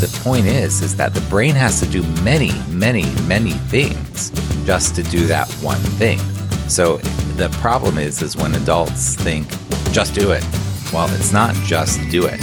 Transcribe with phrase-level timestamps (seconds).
[0.00, 4.30] the point is, is that the brain has to do many, many, many things
[4.64, 6.18] just to do that one thing.
[6.68, 6.98] So
[7.36, 9.48] the problem is, is when adults think,
[9.92, 10.44] just do it.
[10.92, 12.38] Well, it's not just do it.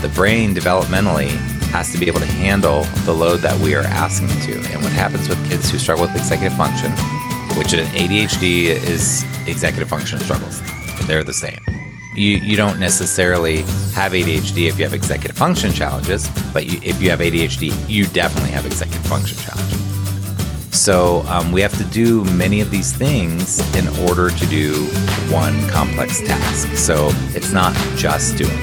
[0.00, 1.28] The brain developmentally
[1.72, 4.54] has to be able to handle the load that we are asking to.
[4.72, 6.90] And what happens with kids who struggle with executive function,
[7.58, 10.62] which in ADHD is executive function struggles,
[11.06, 11.60] they're the same
[12.16, 13.62] you, you don't necessarily
[13.92, 18.06] have ADHD if you have executive function challenges, but you, if you have ADHD, you
[18.06, 19.80] definitely have executive function challenges.
[20.76, 24.86] So um, we have to do many of these things in order to do
[25.30, 26.68] one complex task.
[26.76, 28.56] So it's not just doing.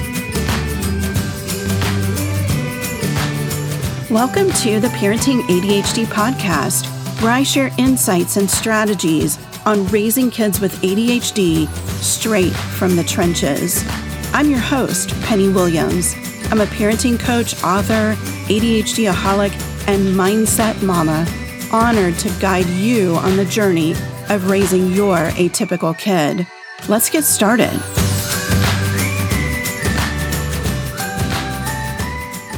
[4.10, 6.86] Welcome to the Parenting ADHD podcast,
[7.22, 11.68] where I share insights and strategies on raising kids with ADHD
[12.02, 13.84] straight from the trenches.
[14.32, 16.14] I'm your host, Penny Williams.
[16.50, 18.14] I'm a parenting coach, author,
[18.48, 19.52] ADHD aholic,
[19.86, 21.26] and mindset mama,
[21.72, 23.92] honored to guide you on the journey
[24.28, 26.46] of raising your atypical kid.
[26.88, 27.72] Let's get started.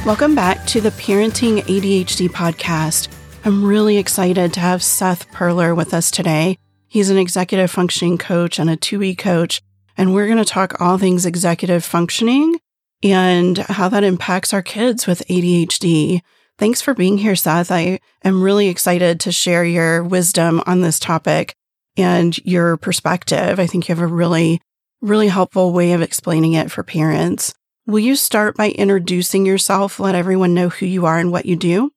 [0.05, 3.07] Welcome back to the Parenting ADHD podcast.
[3.43, 6.57] I'm really excited to have Seth Perler with us today.
[6.95, 9.61] He's an executive functioning coach and a 2E coach.
[9.97, 12.57] And we're going to talk all things executive functioning
[13.03, 16.21] and how that impacts our kids with ADHD.
[16.57, 17.69] Thanks for being here, Seth.
[17.69, 21.53] I am really excited to share your wisdom on this topic
[21.97, 23.59] and your perspective.
[23.59, 24.61] I think you have a really,
[25.01, 27.53] really helpful way of explaining it for parents.
[27.85, 29.99] Will you start by introducing yourself?
[29.99, 31.91] Let everyone know who you are and what you do.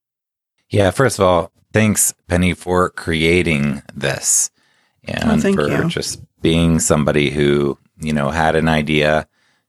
[0.70, 4.50] Yeah, first of all, thanks, Penny, for creating this
[5.08, 5.88] and oh, for you.
[5.88, 9.26] just being somebody who you know had an idea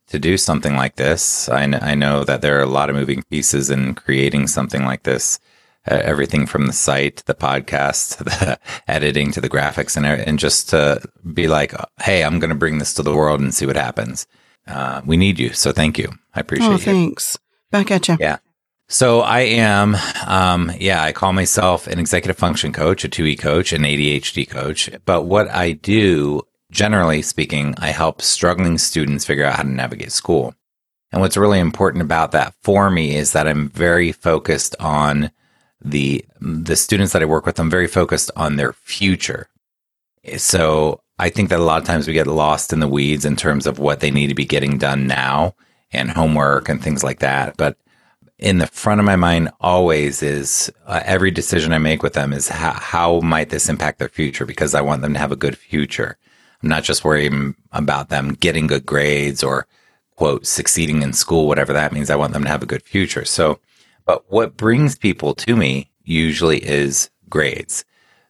[0.07, 1.47] to do something like this.
[1.49, 4.83] I, kn- I know that there are a lot of moving pieces in creating something
[4.83, 5.39] like this.
[5.89, 10.69] Uh, everything from the site, the podcast, the editing, to the graphics, and and just
[10.69, 11.01] to
[11.33, 14.27] be like, hey, I'm going to bring this to the world and see what happens.
[14.67, 16.11] Uh, we need you, so thank you.
[16.35, 16.67] I appreciate.
[16.67, 16.77] Oh, you.
[16.79, 17.37] thanks.
[17.71, 18.17] Back at you.
[18.19, 18.39] Yeah.
[18.91, 19.95] So I am,
[20.25, 24.89] um, yeah, I call myself an executive function coach, a 2E coach, an ADHD coach.
[25.05, 26.41] But what I do,
[26.71, 30.55] generally speaking, I help struggling students figure out how to navigate school.
[31.11, 35.29] And what's really important about that for me is that I'm very focused on
[35.81, 37.59] the the students that I work with.
[37.59, 39.49] I'm very focused on their future.
[40.37, 43.35] So I think that a lot of times we get lost in the weeds in
[43.35, 45.53] terms of what they need to be getting done now
[45.91, 47.55] and homework and things like that.
[47.55, 47.77] But
[48.39, 52.31] in the front of my mind always is uh, every decision I make with them
[52.31, 55.37] is how, how might this impact their future because I want them to have a
[55.37, 56.17] good future.
[56.63, 59.67] I'm not just worrying about them getting good grades or
[60.15, 62.09] quote succeeding in school, whatever that means.
[62.09, 63.25] I want them to have a good future.
[63.25, 63.59] So,
[64.05, 67.83] but what brings people to me usually is grades.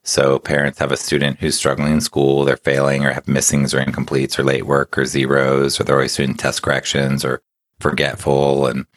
[0.04, 3.84] So parents have a student who's struggling in school, they're failing or have missings or
[3.84, 7.44] incompletes or late work or zeros, or they're always doing test corrections or
[7.80, 8.88] forgetful and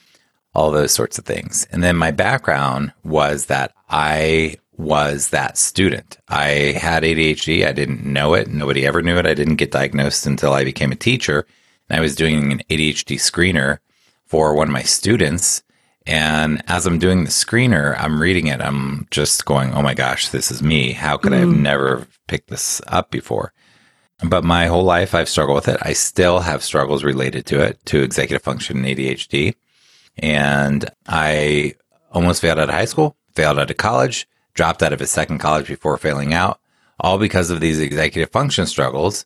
[0.54, 1.66] all those sorts of things.
[1.70, 6.18] And then my background was that I was that student.
[6.28, 7.66] I had ADHD.
[7.66, 8.48] I didn't know it.
[8.48, 9.26] Nobody ever knew it.
[9.26, 11.46] I didn't get diagnosed until I became a teacher.
[11.88, 13.78] And I was doing an ADHD screener
[14.26, 15.62] for one of my students.
[16.06, 18.60] And as I'm doing the screener, I'm reading it.
[18.60, 20.92] I'm just going, oh my gosh, this is me.
[20.92, 21.36] How could mm.
[21.36, 21.62] I have mm-hmm.
[21.62, 23.52] never picked this up before?
[24.24, 25.78] But my whole life, I've struggled with it.
[25.82, 29.54] I still have struggles related to it, to executive function and ADHD.
[30.18, 31.74] And I
[32.12, 35.38] almost failed out of high school, failed out of college, dropped out of a second
[35.38, 36.60] college before failing out,
[37.00, 39.24] all because of these executive function struggles,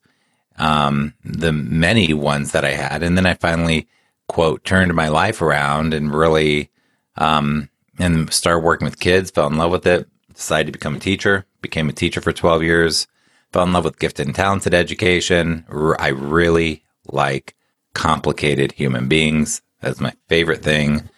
[0.58, 3.02] um, the many ones that I had.
[3.02, 3.88] And then I finally,
[4.28, 6.70] quote, turned my life around and really,
[7.16, 11.00] um, and started working with kids, fell in love with it, decided to become a
[11.00, 13.06] teacher, became a teacher for 12 years,
[13.52, 15.64] fell in love with gifted and talented education.
[15.98, 17.54] I really like
[17.94, 19.62] complicated human beings.
[19.86, 21.08] That's my favorite thing.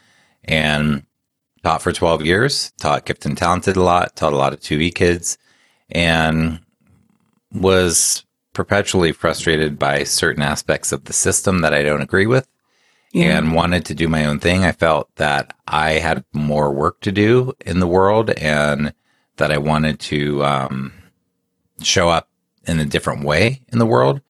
[0.44, 1.04] And
[1.62, 4.94] taught for 12 years, taught gifted and talented a lot, taught a lot of 2E
[4.94, 5.38] kids,
[5.90, 6.60] and
[7.52, 12.48] was perpetually frustrated by certain aspects of the system that I don't agree with
[13.12, 13.38] yeah.
[13.38, 14.64] and wanted to do my own thing.
[14.64, 18.92] I felt that I had more work to do in the world and
[19.36, 20.92] that I wanted to um,
[21.82, 22.28] show up
[22.66, 24.20] in a different way in the world.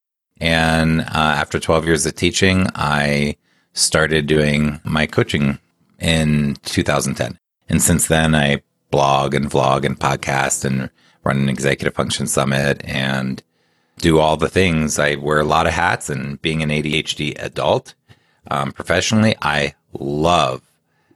[0.41, 3.37] And uh, after 12 years of teaching, I
[3.79, 5.59] started doing my coaching
[5.99, 7.39] in 2010.
[7.69, 10.91] And since then, I blog and vlog and podcast and
[11.25, 13.43] run an executive function summit and
[13.99, 14.99] do all the things.
[14.99, 17.95] I wear a lot of hats and being an ADHD adult
[18.51, 20.63] um, professionally, I love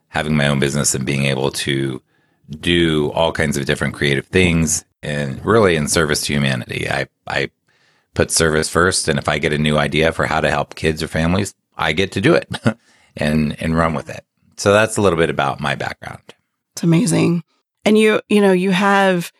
[0.08, 2.02] having my own business and being able to
[2.50, 6.88] do all kinds of different creative things and really in service to humanity.
[6.88, 7.50] I, I
[8.14, 9.08] put service first.
[9.08, 11.92] And if I get a new idea for how to help kids or families, I
[11.92, 12.48] get to do it
[13.16, 14.24] and, and run with it.
[14.56, 16.22] So that's a little bit about my background.
[16.74, 17.42] It's amazing.
[17.84, 19.32] And you, you know, you have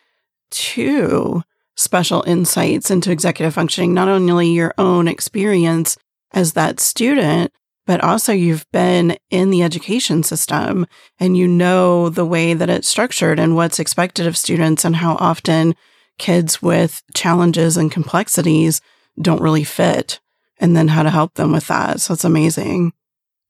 [0.51, 1.43] two
[1.75, 5.97] special insights into executive functioning, not only your own experience
[6.33, 7.51] as that student,
[7.85, 10.85] but also you've been in the education system
[11.19, 15.15] and you know the way that it's structured and what's expected of students and how
[15.15, 15.75] often
[16.17, 18.81] kids with challenges and complexities
[19.21, 20.19] don't really fit
[20.59, 22.01] and then how to help them with that.
[22.01, 22.93] So it's amazing.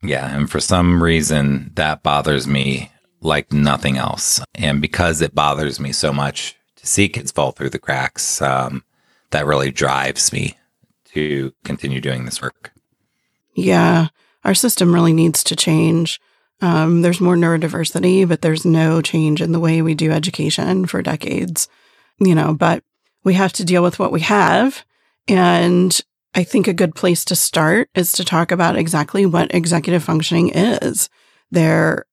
[0.01, 0.35] Yeah.
[0.35, 2.91] And for some reason, that bothers me
[3.21, 4.41] like nothing else.
[4.55, 8.83] And because it bothers me so much to see kids fall through the cracks, um,
[9.31, 10.57] that really drives me
[11.13, 12.73] to continue doing this work.
[13.55, 14.07] Yeah
[14.43, 16.19] our system really needs to change.
[16.61, 21.01] Um, there's more neurodiversity, but there's no change in the way we do education for
[21.01, 21.67] decades,
[22.19, 22.83] you know, but
[23.23, 24.85] we have to deal with what we have.
[25.27, 25.99] And
[26.35, 30.49] I think a good place to start is to talk about exactly what executive functioning
[30.49, 31.09] is.
[31.51, 32.05] There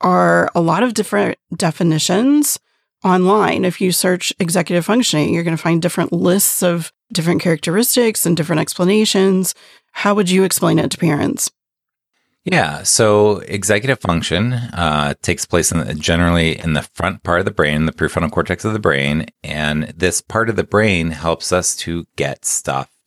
[0.00, 2.58] are a lot of different definitions
[3.04, 3.64] online.
[3.64, 8.36] If you search executive functioning, you're going to find different lists of different characteristics and
[8.36, 9.54] different explanations.
[9.92, 11.50] How would you explain it to parents?
[12.44, 12.82] Yeah.
[12.82, 17.50] So executive function uh, takes place in the, generally in the front part of the
[17.50, 19.26] brain, the prefrontal cortex of the brain.
[19.44, 22.97] And this part of the brain helps us to get stuff.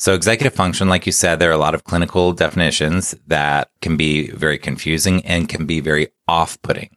[0.00, 3.98] So executive function, like you said, there are a lot of clinical definitions that can
[3.98, 6.88] be very confusing and can be very off putting.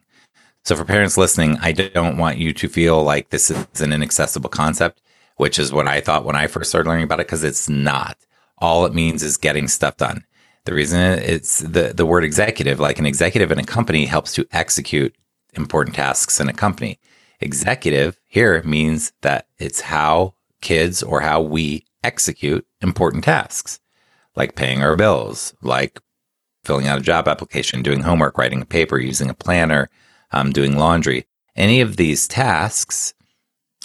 [0.64, 4.48] So for parents listening, I don't want you to feel like this is an inaccessible
[4.48, 5.02] concept,
[5.36, 8.16] which is what I thought when I first started learning about it, because it's not.
[8.56, 10.24] All it means is getting stuff done.
[10.64, 14.48] The reason it's the, the word executive, like an executive in a company helps to
[14.50, 15.14] execute
[15.52, 16.98] important tasks in a company.
[17.38, 23.80] Executive here means that it's how kids or how we execute important tasks,
[24.36, 26.00] like paying our bills, like
[26.64, 29.90] filling out a job application, doing homework, writing a paper, using a planner,
[30.32, 31.26] um, doing laundry.
[31.56, 33.14] Any of these tasks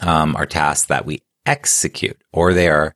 [0.01, 2.95] um, are tasks that we execute, or they are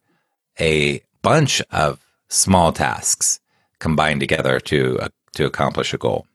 [0.59, 1.99] a bunch of
[2.29, 3.39] small tasks
[3.79, 6.27] combined together to uh, to accomplish a goal.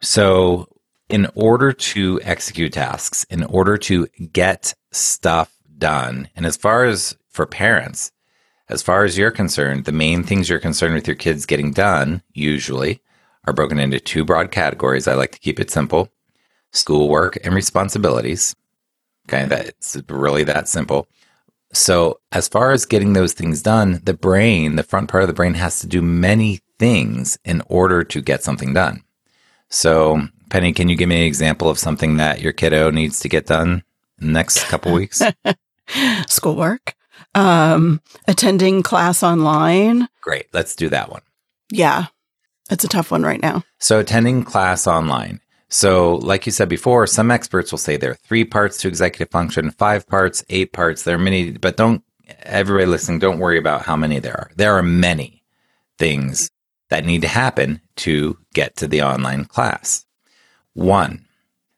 [0.00, 0.68] So,
[1.08, 7.16] in order to execute tasks, in order to get stuff done, and as far as
[7.36, 8.10] for parents,
[8.68, 12.22] as far as you're concerned, the main things you're concerned with your kids getting done
[12.32, 13.00] usually
[13.46, 15.06] are broken into two broad categories.
[15.06, 16.08] I like to keep it simple
[16.72, 18.56] schoolwork and responsibilities.
[19.28, 21.06] Okay, that's really that simple.
[21.72, 25.34] So, as far as getting those things done, the brain, the front part of the
[25.34, 29.02] brain has to do many things in order to get something done.
[29.68, 33.28] So, Penny, can you give me an example of something that your kiddo needs to
[33.28, 33.82] get done
[34.20, 35.22] next couple weeks?
[36.28, 36.95] Schoolwork,
[37.36, 40.08] um, attending class online.
[40.22, 40.46] Great.
[40.52, 41.22] Let's do that one.
[41.70, 42.06] Yeah.
[42.70, 43.62] It's a tough one right now.
[43.78, 45.40] So, attending class online.
[45.68, 49.30] So, like you said before, some experts will say there are three parts to executive
[49.30, 51.02] function, five parts, eight parts.
[51.02, 52.02] There are many, but don't,
[52.42, 54.50] everybody listening, don't worry about how many there are.
[54.56, 55.44] There are many
[55.98, 56.50] things
[56.88, 60.04] that need to happen to get to the online class.
[60.72, 61.24] One,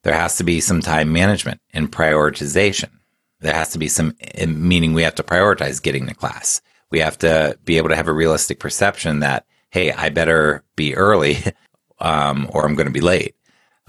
[0.04, 2.90] there has to be some time management and prioritization.
[3.40, 4.16] There has to be some,
[4.46, 6.60] meaning we have to prioritize getting to class.
[6.90, 10.94] We have to be able to have a realistic perception that, hey, I better be
[10.94, 11.38] early
[12.00, 13.34] um, or I'm going to be late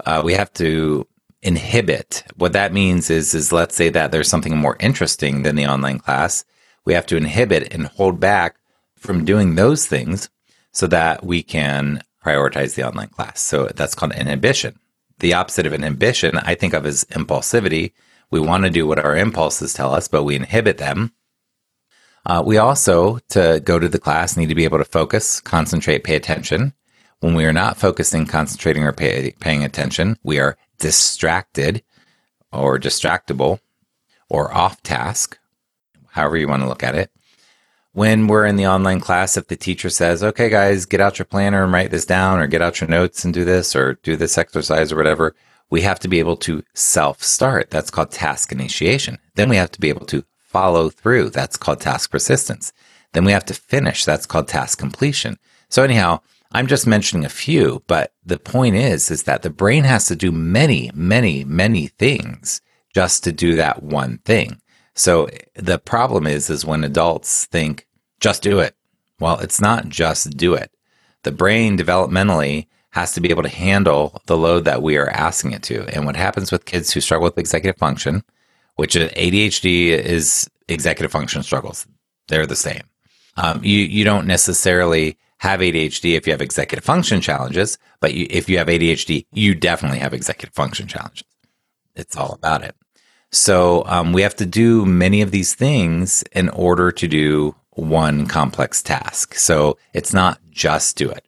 [0.06, 1.06] uh, we have to
[1.42, 2.24] inhibit.
[2.36, 5.98] What that means is, is let's say that there's something more interesting than the online
[5.98, 6.44] class.
[6.84, 8.56] We have to inhibit and hold back
[8.96, 10.28] from doing those things
[10.72, 13.40] so that we can prioritize the online class.
[13.40, 14.78] So that's called inhibition.
[15.20, 17.92] The opposite of inhibition, I think of as impulsivity.
[18.30, 21.12] We want to do what our impulses tell us, but we inhibit them.
[22.24, 26.04] Uh, we also, to go to the class, need to be able to focus, concentrate,
[26.04, 26.74] pay attention.
[27.20, 31.82] When we are not focusing, concentrating, or pay, paying attention, we are distracted
[32.52, 33.60] or distractible
[34.28, 35.38] or off task,
[36.10, 37.10] however you want to look at it.
[37.92, 41.26] When we're in the online class, if the teacher says, okay, guys, get out your
[41.26, 44.16] planner and write this down, or get out your notes and do this, or do
[44.16, 45.34] this exercise or whatever,
[45.70, 47.70] we have to be able to self start.
[47.70, 49.18] That's called task initiation.
[49.36, 51.30] Then we have to be able to follow through.
[51.30, 52.72] That's called task persistence.
[53.12, 54.04] Then we have to finish.
[54.04, 55.38] That's called task completion.
[55.68, 56.20] So anyhow,
[56.52, 60.16] I'm just mentioning a few, but the point is, is that the brain has to
[60.16, 62.60] do many, many, many things
[62.92, 64.60] just to do that one thing.
[64.94, 67.86] So the problem is, is when adults think,
[68.18, 68.74] just do it.
[69.20, 70.72] Well, it's not just do it.
[71.22, 75.52] The brain developmentally has to be able to handle the load that we are asking
[75.52, 75.86] it to.
[75.94, 78.24] And what happens with kids who struggle with executive function,
[78.76, 81.86] which ADHD is executive function struggles,
[82.28, 82.82] they're the same.
[83.36, 88.26] Um, you you don't necessarily have ADHD if you have executive function challenges, but you,
[88.28, 91.24] if you have ADHD, you definitely have executive function challenges.
[91.94, 92.74] It's all about it.
[93.32, 98.26] So um, we have to do many of these things in order to do one
[98.26, 99.34] complex task.
[99.34, 101.24] So it's not just do it.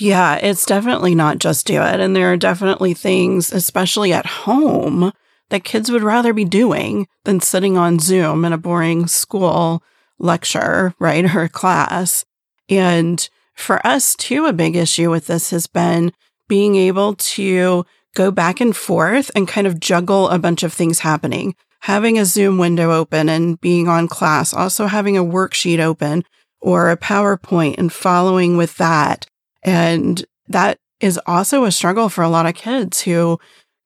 [0.00, 2.00] Yeah, it's definitely not just do it.
[2.00, 5.12] And there are definitely things, especially at home,
[5.50, 9.82] that kids would rather be doing than sitting on Zoom in a boring school
[10.18, 11.34] lecture, right?
[11.36, 12.24] Or class.
[12.70, 16.12] And for us too, a big issue with this has been
[16.48, 21.00] being able to go back and forth and kind of juggle a bunch of things
[21.00, 21.54] happening.
[21.80, 26.24] Having a Zoom window open and being on class, also having a worksheet open
[26.58, 29.26] or a PowerPoint and following with that.
[29.62, 33.38] And that is also a struggle for a lot of kids who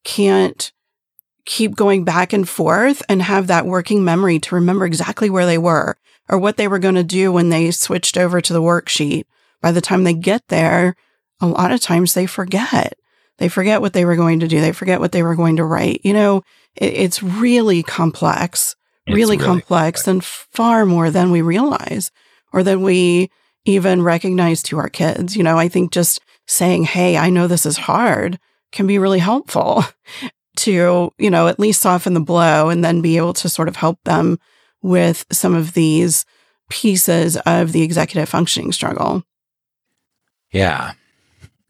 [0.04, 0.72] can't
[1.46, 5.58] keep going back and forth and have that working memory to remember exactly where they
[5.58, 5.96] were
[6.28, 9.24] or what they were going to do when they switched over to the worksheet.
[9.60, 10.94] By the time they get there,
[11.40, 12.94] a lot of times they forget.
[13.38, 14.60] They forget what they were going to do.
[14.60, 16.00] They forget what they were going to write.
[16.04, 16.42] You know,
[16.76, 18.76] it, it's really complex,
[19.06, 22.10] really, really complex, complex and far more than we realize
[22.52, 23.30] or than we
[23.64, 25.36] even recognize to our kids.
[25.36, 28.38] You know, I think just saying, Hey, I know this is hard
[28.74, 29.84] can be really helpful
[30.56, 33.76] to, you know, at least soften the blow and then be able to sort of
[33.76, 34.38] help them
[34.82, 36.26] with some of these
[36.68, 39.22] pieces of the executive functioning struggle.
[40.50, 40.92] Yeah.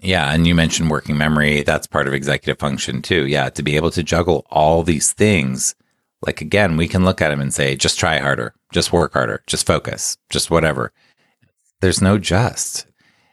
[0.00, 0.32] Yeah.
[0.32, 1.62] And you mentioned working memory.
[1.62, 3.26] That's part of executive function too.
[3.26, 3.50] Yeah.
[3.50, 5.74] To be able to juggle all these things.
[6.26, 9.42] Like again, we can look at them and say, just try harder, just work harder,
[9.46, 10.90] just focus, just whatever.
[11.80, 12.86] There's no just.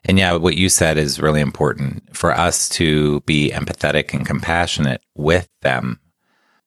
[0.04, 5.02] And yeah, what you said is really important for us to be empathetic and compassionate
[5.16, 6.00] with them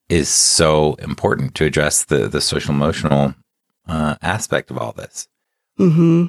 [0.09, 3.35] is so important to address the the social emotional
[3.89, 5.29] uh, aspect of all this.
[5.77, 6.27] Hmm.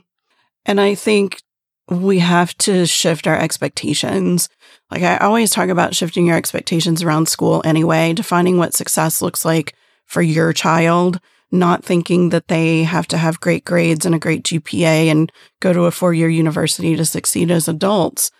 [0.65, 1.41] And I think
[1.89, 4.49] we have to shift our expectations.
[4.89, 9.45] Like I always talk about shifting your expectations around school anyway, defining what success looks
[9.45, 9.75] like
[10.05, 11.19] for your child
[11.59, 15.73] not thinking that they have to have great grades and a great GPA and go
[15.73, 18.31] to a four year university to succeed as adults.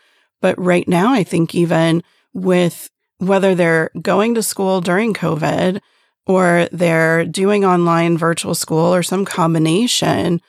[0.41, 2.03] But right now, I think even
[2.33, 5.79] with whether they're going to school during COVID
[6.27, 10.41] or they're doing online virtual school or some combination,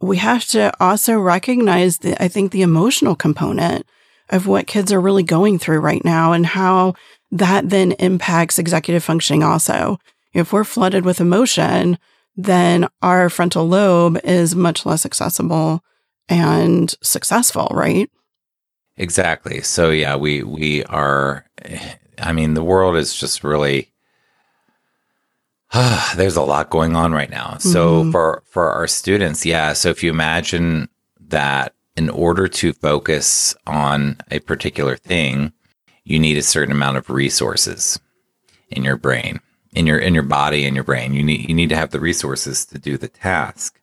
[0.00, 3.86] we have to also recognize the, I think the emotional component
[4.28, 6.94] of what kids are really going through right now and how
[7.30, 9.98] that then impacts executive functioning also
[10.36, 11.98] if we're flooded with emotion,
[12.36, 15.82] then our frontal lobe is much less accessible
[16.28, 18.10] and successful, right?
[18.98, 19.62] Exactly.
[19.62, 21.46] So yeah, we we are
[22.18, 23.92] I mean, the world is just really
[25.72, 27.56] uh, there's a lot going on right now.
[27.58, 28.10] So mm-hmm.
[28.10, 30.88] for for our students, yeah, so if you imagine
[31.28, 35.52] that in order to focus on a particular thing,
[36.04, 37.98] you need a certain amount of resources
[38.68, 39.40] in your brain
[39.76, 41.12] in your in your body and your brain.
[41.12, 43.78] You need you need to have the resources to do the task.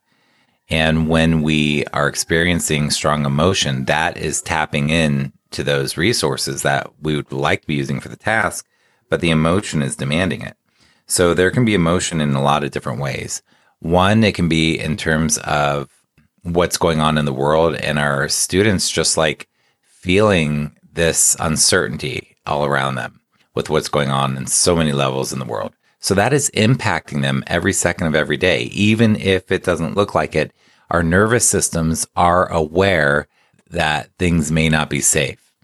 [0.68, 6.90] And when we are experiencing strong emotion, that is tapping in to those resources that
[7.00, 8.66] we would like to be using for the task,
[9.08, 10.56] but the emotion is demanding it.
[11.06, 13.42] So there can be emotion in a lot of different ways.
[13.78, 15.90] One, it can be in terms of
[16.42, 19.48] what's going on in the world and our students just like
[19.84, 23.20] feeling this uncertainty all around them
[23.54, 25.72] with what's going on in so many levels in the world.
[26.04, 28.64] So that is impacting them every second of every day.
[28.64, 30.52] Even if it doesn't look like it,
[30.90, 33.26] our nervous systems are aware
[33.70, 35.54] that things may not be safe.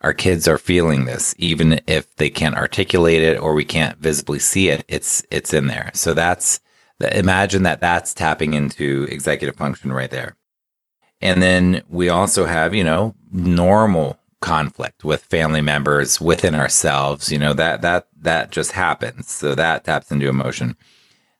[0.00, 4.38] Our kids are feeling this, even if they can't articulate it or we can't visibly
[4.38, 4.84] see it.
[4.86, 5.90] It's, it's in there.
[5.94, 6.60] So that's,
[7.00, 10.36] imagine that that's tapping into executive function right there.
[11.20, 17.38] And then we also have, you know, normal conflict with family members within ourselves you
[17.38, 19.30] know that that that just happens.
[19.30, 20.76] So that taps into emotion.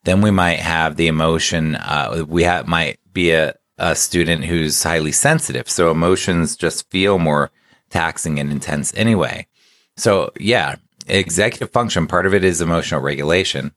[0.04, 5.12] Then we might have the emotion uh, we might be a, a student who's highly
[5.12, 5.68] sensitive.
[5.68, 7.50] So emotions just feel more
[7.90, 9.46] taxing and intense anyway.
[9.96, 10.76] So yeah
[11.06, 13.72] executive function part of it is emotional regulation.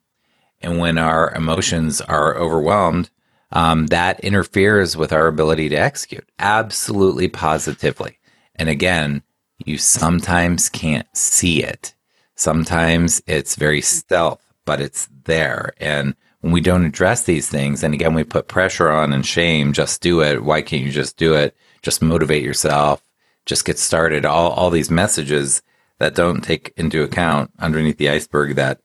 [0.63, 3.09] And when our emotions are overwhelmed
[3.53, 8.17] um, that interferes with our ability to execute absolutely positively
[8.61, 9.23] and again,
[9.65, 11.95] you sometimes can't see it.
[12.35, 15.73] Sometimes it's very stealth, but it's there.
[15.79, 19.73] And when we don't address these things, and again, we put pressure on and shame,
[19.73, 20.43] just do it.
[20.43, 21.57] Why can't you just do it?
[21.81, 23.03] Just motivate yourself.
[23.47, 24.25] just get started.
[24.25, 25.63] All, all these messages
[25.97, 28.79] that don't take into account underneath the iceberg that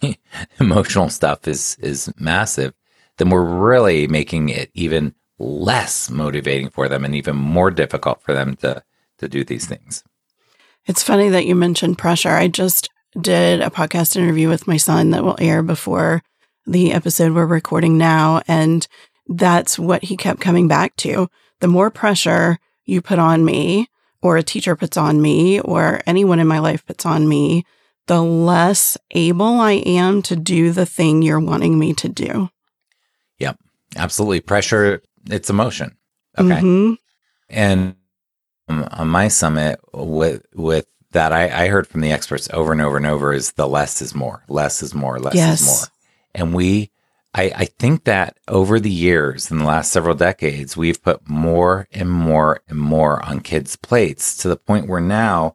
[0.60, 2.74] emotional stuff is, is massive,
[3.16, 8.34] then we're really making it even less motivating for them and even more difficult for
[8.34, 8.84] them to,
[9.20, 10.02] to do these things.
[10.86, 12.30] It's funny that you mentioned pressure.
[12.30, 12.88] I just
[13.20, 16.22] did a podcast interview with my son that will air before
[16.66, 18.42] the episode we're recording now.
[18.48, 18.86] And
[19.26, 21.28] that's what he kept coming back to.
[21.60, 23.88] The more pressure you put on me,
[24.22, 27.64] or a teacher puts on me, or anyone in my life puts on me,
[28.06, 32.50] the less able I am to do the thing you're wanting me to do.
[33.38, 33.58] Yep.
[33.96, 34.40] Absolutely.
[34.40, 35.96] Pressure, it's emotion.
[36.38, 36.48] Okay.
[36.48, 36.94] Mm-hmm.
[37.48, 37.96] And
[38.70, 42.96] on my summit with, with that, I, I heard from the experts over and over
[42.96, 45.60] and over is the less is more, less is more, less yes.
[45.60, 45.86] is more.
[46.34, 46.90] And we
[47.34, 51.86] I, I think that over the years, in the last several decades, we've put more
[51.92, 55.54] and more and more on kids' plates to the point where now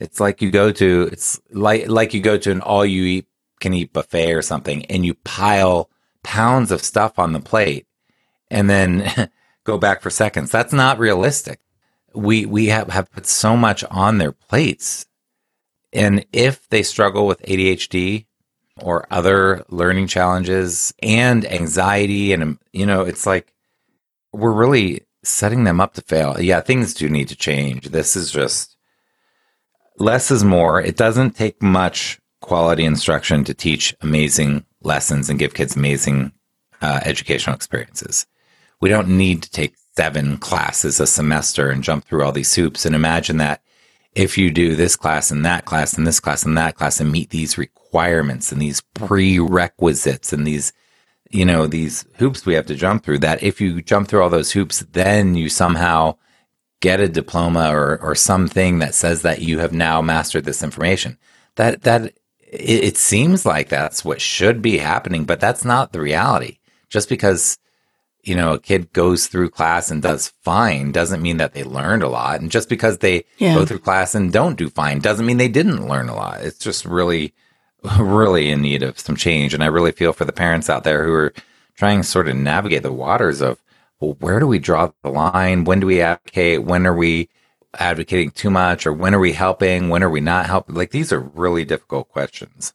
[0.00, 3.26] it's like you go to it's like like you go to an all you eat
[3.60, 5.88] can eat buffet or something, and you pile
[6.24, 7.86] pounds of stuff on the plate,
[8.50, 9.30] and then
[9.64, 10.50] go back for seconds.
[10.50, 11.60] That's not realistic.
[12.14, 15.06] We we have, have put so much on their plates,
[15.92, 18.26] and if they struggle with ADHD
[18.80, 22.32] or other learning challenges and anxiety.
[22.32, 23.52] And, you know, it's like
[24.32, 26.40] we're really setting them up to fail.
[26.40, 27.88] Yeah, things do need to change.
[27.88, 28.76] This is just
[29.98, 30.80] less is more.
[30.80, 36.32] It doesn't take much quality instruction to teach amazing lessons and give kids amazing
[36.80, 38.26] uh, educational experiences.
[38.80, 42.86] We don't need to take seven classes a semester and jump through all these hoops
[42.86, 43.62] and imagine that
[44.14, 47.10] if you do this class and that class and this class and that class and
[47.10, 50.72] meet these requirements and these prerequisites and these,
[51.30, 54.30] you know, these hoops we have to jump through, that if you jump through all
[54.30, 56.14] those hoops, then you somehow
[56.80, 61.16] get a diploma or, or something that says that you have now mastered this information.
[61.56, 66.00] That, that, it, it seems like that's what should be happening, but that's not the
[66.00, 66.58] reality.
[66.90, 67.56] Just because
[68.22, 72.02] you know, a kid goes through class and does fine doesn't mean that they learned
[72.02, 72.40] a lot.
[72.40, 73.54] And just because they yeah.
[73.54, 76.40] go through class and don't do fine doesn't mean they didn't learn a lot.
[76.42, 77.34] It's just really,
[77.98, 79.54] really in need of some change.
[79.54, 81.34] And I really feel for the parents out there who are
[81.76, 83.60] trying to sort of navigate the waters of,
[83.98, 85.64] well, where do we draw the line?
[85.64, 86.62] When do we advocate?
[86.62, 87.28] When are we
[87.74, 88.86] advocating too much?
[88.86, 89.88] Or when are we helping?
[89.88, 90.76] When are we not helping?
[90.76, 92.72] Like these are really difficult questions.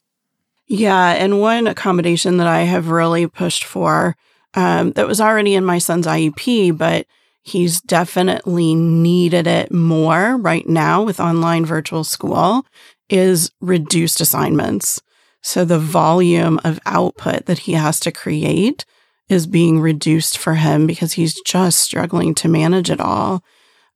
[0.67, 1.11] Yeah.
[1.11, 4.17] And one accommodation that I have really pushed for
[4.57, 7.05] um, that was already in my son's IEP, but
[7.43, 12.65] he's definitely needed it more right now with online virtual school
[13.07, 14.99] is reduced assignments.
[15.43, 18.83] So the volume of output that he has to create
[19.29, 23.43] is being reduced for him because he's just struggling to manage it all.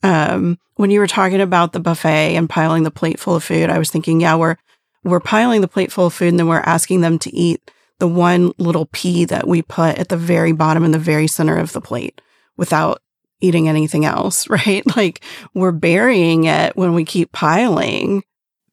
[0.04, 3.72] Um, when you were talking about the buffet and piling the plate full of food,
[3.72, 4.58] I was thinking, yeah, we're
[5.04, 8.08] we're piling the plate full of food and then we're asking them to eat the
[8.08, 11.72] one little pea that we put at the very bottom in the very center of
[11.72, 12.20] the plate
[12.58, 13.00] without
[13.42, 14.84] eating anything else, right?
[14.98, 18.24] Like we're burying it when we keep piling.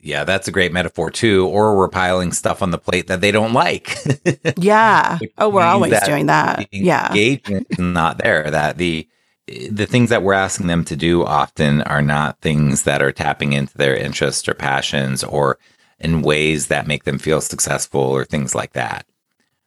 [0.00, 1.46] Yeah, that's a great metaphor too.
[1.46, 3.98] Or we're piling stuff on the plate that they don't like.
[4.56, 5.18] yeah.
[5.36, 6.66] oh, we're always that doing that.
[6.72, 7.08] Yeah.
[7.08, 8.50] Engagement is not there.
[8.50, 9.06] That the
[9.46, 13.52] the things that we're asking them to do often are not things that are tapping
[13.52, 15.58] into their interests or passions or
[15.98, 19.04] in ways that make them feel successful or things like that.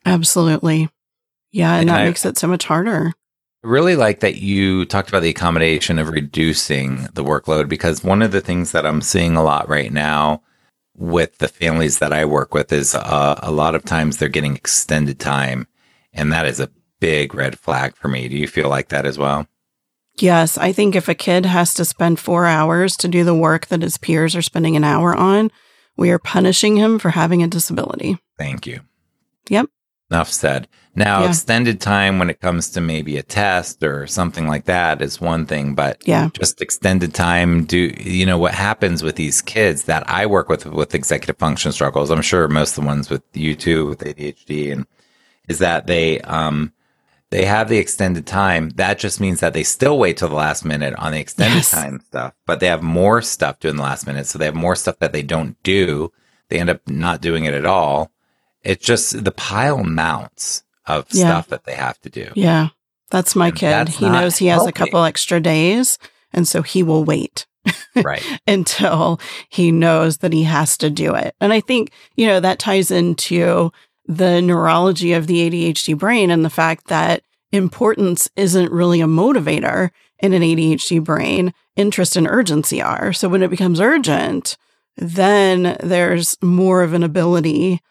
[0.05, 0.89] Absolutely.
[1.51, 1.73] Yeah.
[1.73, 3.13] And, and that I, makes it so much harder.
[3.63, 8.21] I really like that you talked about the accommodation of reducing the workload because one
[8.21, 10.41] of the things that I'm seeing a lot right now
[10.95, 14.55] with the families that I work with is uh, a lot of times they're getting
[14.55, 15.67] extended time.
[16.13, 18.27] And that is a big red flag for me.
[18.27, 19.47] Do you feel like that as well?
[20.15, 20.57] Yes.
[20.57, 23.81] I think if a kid has to spend four hours to do the work that
[23.81, 25.51] his peers are spending an hour on,
[25.95, 28.17] we are punishing him for having a disability.
[28.37, 28.81] Thank you.
[29.49, 29.67] Yep.
[30.11, 30.67] Enough said.
[30.93, 31.29] Now, yeah.
[31.29, 35.45] extended time when it comes to maybe a test or something like that is one
[35.45, 37.63] thing, but yeah, just extended time.
[37.63, 41.71] Do you know what happens with these kids that I work with with executive function
[41.71, 42.11] struggles?
[42.11, 44.85] I'm sure most of the ones with you too with ADHD, and
[45.47, 46.73] is that they um
[47.29, 48.71] they have the extended time.
[48.71, 51.71] That just means that they still wait till the last minute on the extended yes.
[51.71, 54.75] time stuff, but they have more stuff doing the last minute, so they have more
[54.75, 56.11] stuff that they don't do.
[56.49, 58.11] They end up not doing it at all
[58.63, 61.27] it's just the pile mounts of yeah.
[61.27, 62.29] stuff that they have to do.
[62.35, 62.69] Yeah.
[63.09, 63.71] That's my and kid.
[63.71, 65.97] That's he knows he has a couple extra days.
[66.33, 67.45] And so he will wait.
[67.95, 68.25] right.
[68.47, 69.19] until
[69.49, 71.35] he knows that he has to do it.
[71.39, 73.71] And I think, you know, that ties into
[74.07, 77.21] the neurology of the ADHD brain and the fact that
[77.51, 79.91] importance isn't really a motivator.
[80.19, 83.11] in an ADHD brain, interest and urgency are.
[83.11, 84.57] So when it becomes urgent,
[84.95, 87.81] then there's more of an ability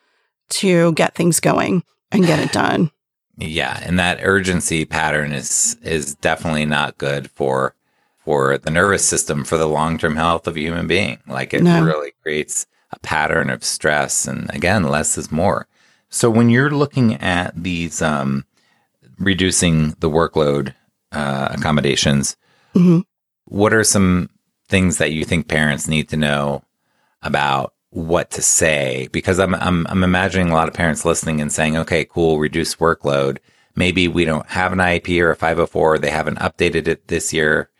[0.51, 2.91] to get things going and get it done.
[3.43, 7.75] Yeah, and that urgency pattern is is definitely not good for
[8.19, 11.17] for the nervous system for the long-term health of a human being.
[11.27, 11.83] Like it no.
[11.83, 15.67] really creates a pattern of stress and again, less is more.
[16.11, 18.45] So when you're looking at these um,
[19.19, 20.75] reducing the workload
[21.13, 22.37] uh, accommodations,
[22.75, 23.01] mm-hmm.
[23.47, 24.29] what are some
[24.69, 26.63] things that you think parents need to know
[27.23, 29.09] about what to say?
[29.12, 32.76] Because I'm I'm I'm imagining a lot of parents listening and saying, "Okay, cool, reduce
[32.76, 33.38] workload."
[33.76, 37.70] Maybe we don't have an IEP or a 504, they haven't updated it this year,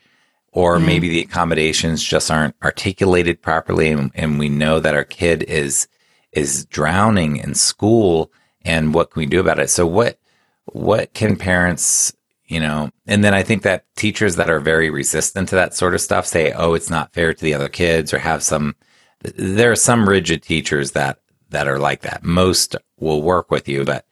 [0.53, 0.85] or mm-hmm.
[0.85, 5.87] maybe the accommodations just aren't articulated properly, and, and we know that our kid is
[6.31, 8.31] is drowning in school
[8.63, 9.69] and what can we do about it?
[9.69, 10.19] So what,
[10.65, 12.13] what can parents,
[12.45, 15.93] you know, and then I think that teachers that are very resistant to that sort
[15.93, 18.75] of stuff say, oh, it's not fair to the other kids or have some,
[19.21, 22.23] there are some rigid teachers that, that are like that.
[22.23, 24.05] Most will work with you, but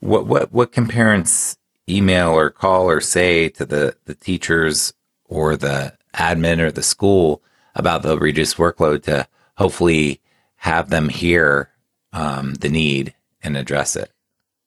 [0.00, 1.56] what, what, what can parents
[1.88, 4.92] email or call or say to the, the teachers
[5.26, 7.42] or the admin or the school
[7.74, 10.20] about the reduced workload to hopefully
[10.56, 11.70] have them hear
[12.12, 14.10] um, the need and address it.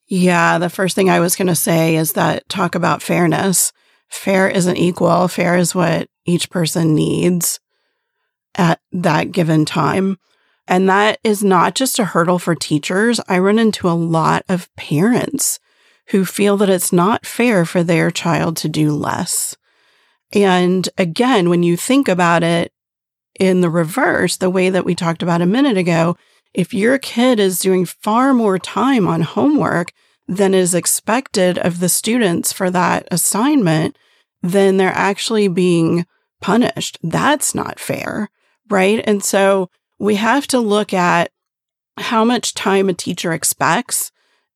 [0.07, 3.73] Yeah, the first thing I was going to say is that talk about fairness.
[4.07, 5.27] Fair isn't equal.
[5.27, 7.59] Fair is what each person needs
[8.57, 10.17] at that given time.
[10.67, 13.21] And that is not just a hurdle for teachers.
[13.29, 15.59] I run into a lot of parents
[16.07, 19.55] who feel that it's not fair for their child to do less.
[20.33, 22.73] And again, when you think about it,
[23.39, 26.17] in the reverse, the way that we talked about a minute ago,
[26.53, 29.91] if your kid is doing far more time on homework
[30.27, 33.97] than is expected of the students for that assignment,
[34.41, 36.05] then they're actually being
[36.41, 36.97] punished.
[37.03, 38.29] That's not fair,
[38.69, 39.03] right?
[39.05, 41.31] And so we have to look at
[41.97, 44.11] how much time a teacher expects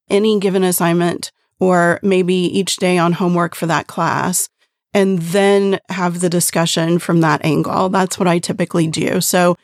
[0.09, 4.49] any given assignment or maybe each day on homework for that class
[4.93, 7.89] and then have the discussion from that angle.
[7.89, 9.21] That's what I typically do.
[9.21, 9.55] So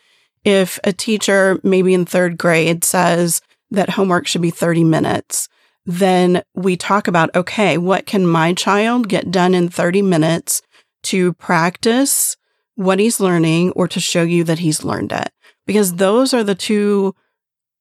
[0.44, 5.50] if a teacher, maybe in third grade, says that homework should be 30 minutes,
[5.86, 10.62] then we talk about, okay, what can my child get done in 30 minutes
[11.04, 12.38] to practice
[12.78, 15.32] what he's learning or to show you that he's learned it?
[15.66, 17.14] Because those are the two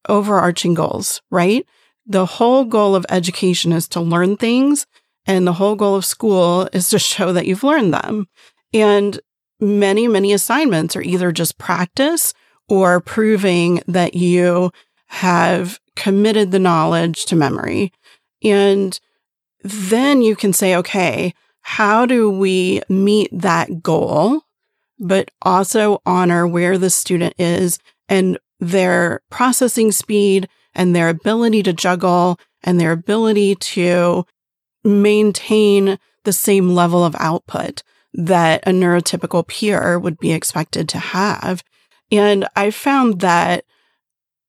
[0.08, 1.64] overarching goals, right?
[2.06, 4.86] The whole goal of education is to learn things
[5.26, 8.26] and the whole goal of school is to show that you've learned them.
[8.72, 9.20] And
[9.60, 12.34] many, many assignments are either just practice
[12.68, 14.72] or proving that you
[15.06, 17.92] have committed the knowledge to memory.
[18.42, 18.98] And
[19.62, 24.42] then you can say, okay, how do we meet that goal,
[24.98, 27.78] but also honor where the student is
[28.08, 34.24] and their processing speed and their ability to juggle and their ability to
[34.84, 37.82] maintain the same level of output
[38.14, 41.62] that a neurotypical peer would be expected to have.
[42.10, 43.64] And I found that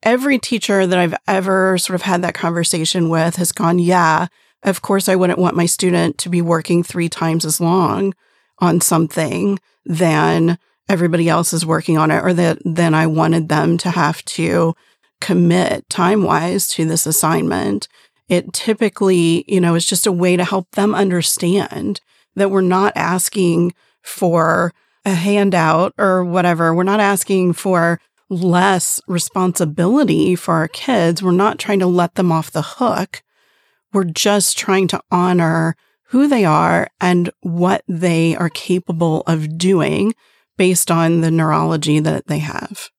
[0.04, 4.28] every teacher that I've ever sort of had that conversation with has gone, yeah,
[4.64, 8.14] of course, I wouldn't want my student to be working three times as long
[8.60, 10.58] on something than
[10.90, 14.76] everybody else is working on it, or that then I wanted them to have to
[15.20, 17.88] commit time wise to this assignment
[18.30, 22.02] it typically, you know, is just a way to help them understand
[22.36, 24.74] that we're not asking for
[25.06, 26.74] a handout or whatever.
[26.74, 31.24] We're not asking for less responsibility for our kids.
[31.24, 33.24] We're not trying to let them off the hook.
[33.94, 35.78] We're just trying to honor
[36.10, 40.14] who they are and what they are capable of doing
[40.58, 42.90] based on the neurology that they have.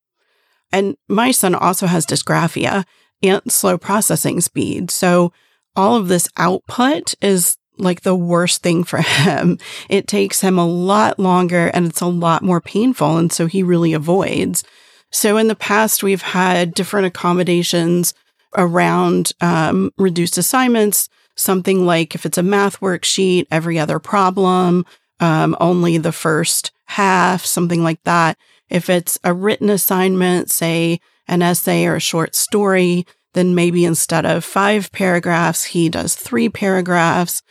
[0.72, 2.84] And my son also has dysgraphia
[3.22, 4.90] and slow processing speed.
[4.90, 5.32] So
[5.74, 9.58] all of this output is like the worst thing for him.
[9.88, 13.16] It takes him a lot longer and it's a lot more painful.
[13.16, 14.64] And so he really avoids.
[15.10, 18.12] So in the past, we've had different accommodations
[18.56, 24.84] around um, reduced assignments, something like if it's a math worksheet, every other problem,
[25.20, 28.36] um, only the first half, something like that.
[28.68, 34.26] If it's a written assignment, say an essay or a short story, then maybe instead
[34.26, 37.42] of five paragraphs, he does three paragraphs.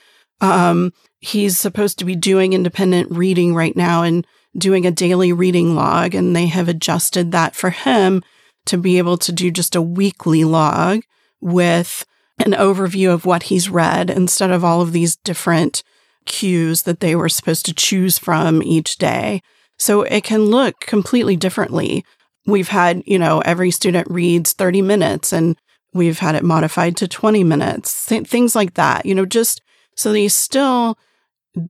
[0.41, 4.25] Um, he's supposed to be doing independent reading right now and
[4.57, 8.23] doing a daily reading log, and they have adjusted that for him
[8.65, 11.01] to be able to do just a weekly log
[11.39, 12.05] with
[12.39, 15.83] an overview of what he's read instead of all of these different
[16.25, 19.41] cues that they were supposed to choose from each day.
[19.77, 22.05] So it can look completely differently.
[22.45, 25.57] We've had, you know, every student reads 30 minutes and
[25.93, 29.61] we've had it modified to 20 minutes, th- things like that, you know, just
[29.95, 30.97] so that he's still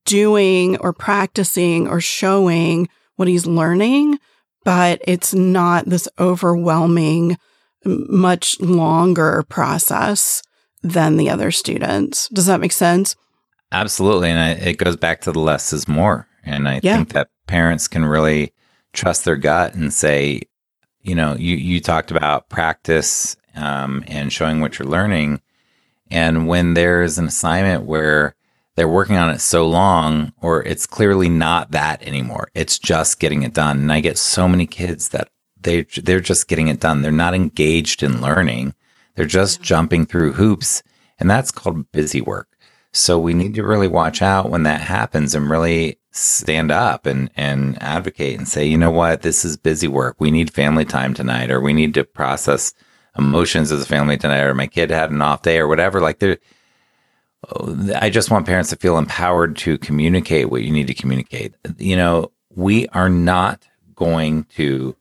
[0.06, 4.20] doing or practicing or showing what he's learning,
[4.66, 7.38] but it's not this overwhelming,
[7.86, 10.42] much longer process
[10.84, 12.28] than the other students.
[12.30, 13.16] Does that make sense?
[13.72, 14.30] Absolutely.
[14.30, 16.28] And I, it goes back to the less is more.
[16.44, 16.96] And I yeah.
[16.96, 18.54] think that parents can really
[18.94, 20.42] trust their gut and say,
[21.02, 25.42] you know, you, you talked about practice um, and showing what you're learning.
[26.10, 28.36] And when there's an assignment where
[28.76, 33.44] they're working on it so long, or it's clearly not that anymore, it's just getting
[33.44, 33.80] it done.
[33.80, 37.02] And I get so many kids that they they're just getting it done.
[37.02, 38.74] They're not engaged in learning.
[39.18, 40.84] They're just jumping through hoops,
[41.20, 42.56] and that's called busy work.
[42.94, 47.32] So we need to really watch out when that happens and really stand up and,
[47.36, 50.18] and advocate and say, you know what, this is busy work.
[50.20, 52.76] We need family time tonight, or we need to process
[53.18, 56.00] emotions as a family tonight, or my kid had an off day, or whatever.
[56.00, 56.38] Like there,
[57.50, 61.56] oh, I just want parents to feel empowered to communicate what you need to communicate.
[61.80, 64.96] You know, we are not going to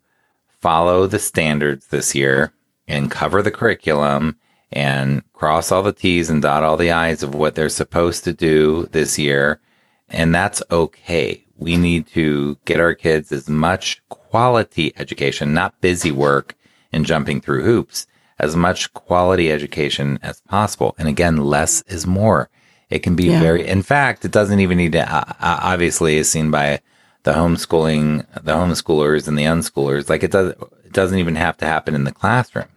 [0.49, 2.55] follow the standards this year
[2.89, 4.37] and cover the curriculum
[4.73, 8.33] and cross all the T's and dot all the I's of what they're supposed to
[8.33, 9.61] do this year.
[10.09, 11.45] And that's okay.
[11.57, 16.55] We need to get our kids as much quality education, not busy work
[16.93, 18.07] and jumping through hoops,
[18.39, 20.95] as much quality education as possible.
[20.99, 22.51] And again, less is more.
[22.91, 23.41] It can be yeah.
[23.41, 26.81] very, in fact, it doesn't even need to, uh, obviously, is seen by
[27.25, 30.09] the homeschooling, the homeschoolers and the unschoolers.
[30.09, 30.51] Like it does,
[30.85, 32.69] it doesn't even have to happen in the classroom.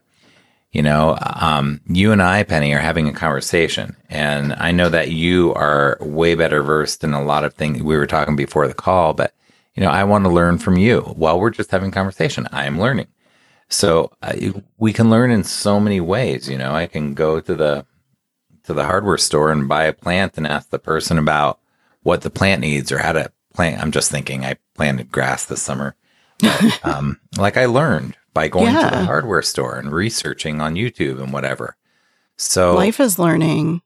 [0.71, 5.10] You know, um, you and I, Penny, are having a conversation, and I know that
[5.10, 7.82] you are way better versed in a lot of things.
[7.82, 9.34] We were talking before the call, but
[9.73, 12.47] you know, I want to learn from you while we're just having conversation.
[12.51, 13.08] I am learning.
[13.69, 14.34] So uh,
[14.77, 16.49] we can learn in so many ways.
[16.49, 17.86] You know, I can go to the
[18.63, 21.60] to the hardware store and buy a plant and ask the person about
[22.03, 23.82] what the plant needs or how to plant.
[23.82, 25.95] I'm just thinking I planted grass this summer.
[26.39, 28.89] But, um, like I learned by going yeah.
[28.89, 31.75] to the hardware store and researching on YouTube and whatever.
[32.38, 33.82] So life is learning.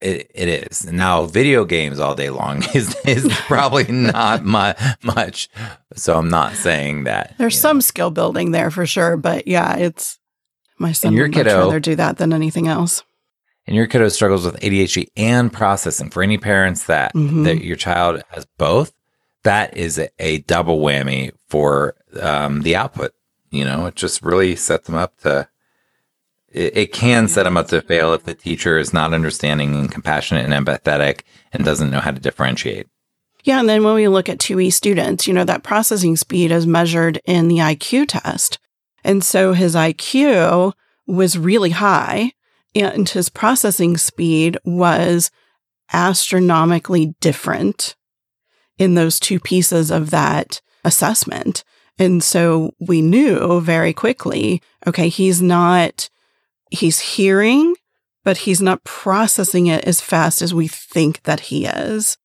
[0.00, 5.48] It, it is now video games all day long is, is probably not my, much.
[5.96, 7.80] So I'm not saying that there's some know.
[7.80, 10.20] skill building there for sure, but yeah, it's
[10.78, 13.02] my son your would kiddo, much rather do that than anything else.
[13.66, 16.10] And your kiddo struggles with ADHD and processing.
[16.10, 17.42] For any parents that mm-hmm.
[17.42, 18.92] that your child has both,
[19.42, 23.14] that is a, a double whammy for um, the output
[23.50, 25.48] you know, it just really sets them up to.
[26.48, 29.90] It, it can set them up to fail if the teacher is not understanding and
[29.90, 32.88] compassionate and empathetic and doesn't know how to differentiate.
[33.44, 36.66] Yeah, and then when we look at 2E students, you know, that processing speed is
[36.66, 38.58] measured in the IQ test.
[39.02, 40.74] And so his IQ
[41.06, 42.32] was really high
[42.74, 45.30] and his processing speed was
[45.92, 47.96] astronomically different
[48.78, 51.64] in those two pieces of that assessment.
[52.00, 56.08] And so we knew very quickly, okay, he's not,
[56.70, 57.76] he's hearing,
[58.24, 62.16] but he's not processing it as fast as we think that he is.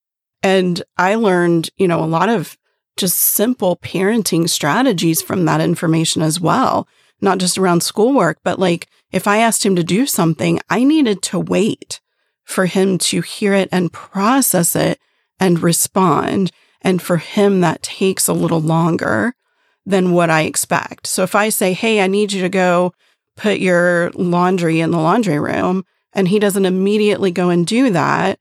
[0.42, 2.58] And I learned, you know, a lot of
[2.96, 6.88] just simple parenting strategies from that information as well,
[7.20, 11.22] not just around schoolwork, but like if I asked him to do something, I needed
[11.24, 12.00] to wait
[12.46, 15.00] for him to hear it and process it
[15.38, 16.54] and respond.
[16.82, 19.36] And for him, that takes a little longer
[19.86, 21.08] than what I expect.
[21.08, 22.94] So if I say, Hey, I need you to go
[23.38, 28.40] put your laundry in the laundry room, and he doesn't immediately go and do that,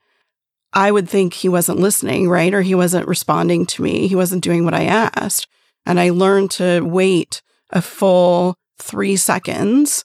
[0.72, 2.52] I would think he wasn't listening, right?
[2.52, 4.06] Or he wasn't responding to me.
[4.06, 5.46] He wasn't doing what I asked.
[5.86, 10.04] And I learned to wait a full three seconds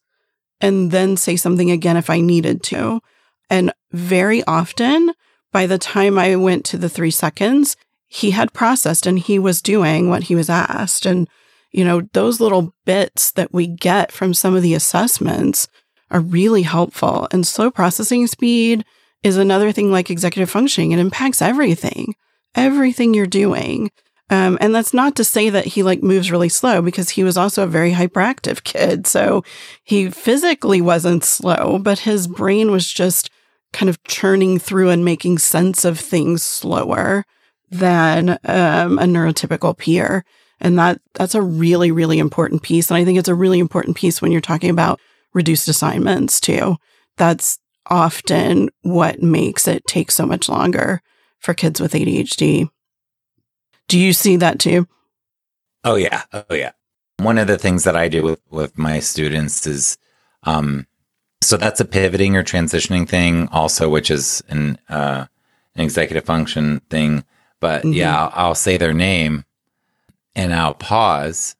[0.61, 3.01] and then say something again if I needed to.
[3.49, 5.13] And very often,
[5.51, 7.75] by the time I went to the three seconds,
[8.09, 11.05] he had processed and he was doing what he was asked.
[11.05, 11.29] And,
[11.71, 15.67] you know, those little bits that we get from some of the assessments
[16.09, 17.27] are really helpful.
[17.31, 18.83] And slow processing speed
[19.21, 20.91] is another thing like executive functioning.
[20.91, 22.15] It impacts everything,
[22.55, 23.91] everything you're doing.
[24.31, 27.37] Um, and that's not to say that he like moves really slow because he was
[27.37, 29.05] also a very hyperactive kid.
[29.05, 29.43] So
[29.83, 33.29] he physically wasn't slow, but his brain was just
[33.71, 37.23] kind of churning through and making sense of things slower
[37.69, 40.25] than um, a neurotypical peer.
[40.59, 42.89] And that that's a really, really important piece.
[42.89, 44.99] And I think it's a really important piece when you're talking about
[45.33, 46.75] reduced assignments too.
[47.17, 51.01] That's often what makes it take so much longer
[51.39, 52.69] for kids with ADHD.
[53.87, 54.87] Do you see that too?
[55.83, 56.23] Oh yeah.
[56.33, 56.71] Oh yeah.
[57.17, 59.97] One of the things that I do with, with my students is
[60.43, 60.85] um
[61.41, 65.25] so that's a pivoting or transitioning thing also, which is an uh
[65.75, 67.23] an executive function thing.
[67.59, 67.93] But mm-hmm.
[67.93, 69.45] yeah, I'll, I'll say their name
[70.35, 71.55] and I'll pause.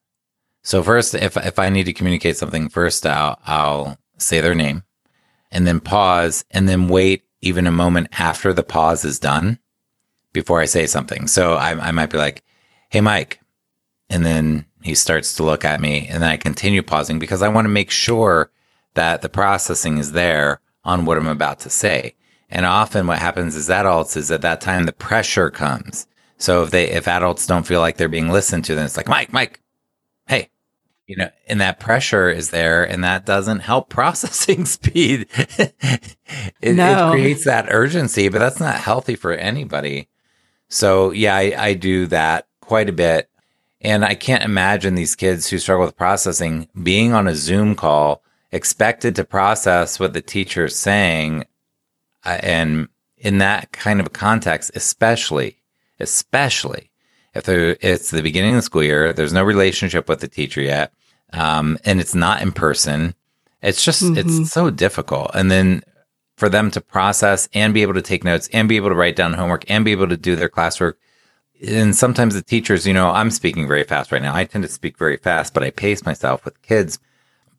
[0.63, 4.83] So first if if I need to communicate something, first I'll I'll say their name
[5.51, 9.59] and then pause and then wait even a moment after the pause is done
[10.33, 11.27] before I say something.
[11.27, 12.43] So I, I might be like,
[12.89, 13.39] Hey, Mike.
[14.09, 17.47] And then he starts to look at me and then I continue pausing because I
[17.47, 18.51] want to make sure
[18.95, 22.15] that the processing is there on what I'm about to say.
[22.49, 26.07] And often what happens is adults is at that time the pressure comes.
[26.37, 29.07] So if they, if adults don't feel like they're being listened to, then it's like,
[29.07, 29.61] Mike, Mike,
[30.27, 30.49] hey,
[31.05, 35.27] you know, and that pressure is there and that doesn't help processing speed.
[35.37, 37.09] it, no.
[37.09, 40.07] it, creates that urgency, but that's not healthy for anybody.
[40.69, 43.29] So yeah, I, I do that quite a bit.
[43.81, 48.21] And I can't imagine these kids who struggle with processing being on a Zoom call,
[48.51, 51.45] expected to process what the teacher is saying.
[52.29, 52.87] Uh, and
[53.17, 55.57] in that kind of a context, especially,
[55.99, 56.91] especially
[57.33, 60.93] if it's the beginning of the school year, there's no relationship with the teacher yet
[61.33, 63.13] um, and it's not in person.
[63.61, 64.17] It's just mm-hmm.
[64.17, 65.83] it's so difficult, and then
[66.37, 69.17] for them to process and be able to take notes and be able to write
[69.17, 70.93] down homework and be able to do their classwork.
[71.67, 74.33] And sometimes the teachers, you know, I'm speaking very fast right now.
[74.33, 76.99] I tend to speak very fast, but I pace myself with kids.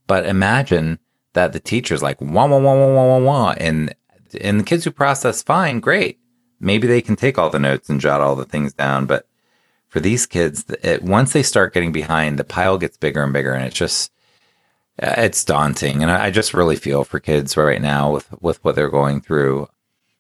[0.07, 0.99] But imagine
[1.35, 3.95] that the teacher's like wah wah wah wah wah wah wah, and
[4.41, 6.19] and the kids who process fine, great.
[6.61, 9.27] Maybe they can take all the notes and jot all the things down, but
[9.91, 13.53] for these kids, it, once they start getting behind, the pile gets bigger and bigger,
[13.53, 14.13] and it's just
[15.03, 16.03] uh, it's daunting.
[16.03, 19.21] And I, I just really feel for kids right now with with what they're going
[19.21, 19.69] through,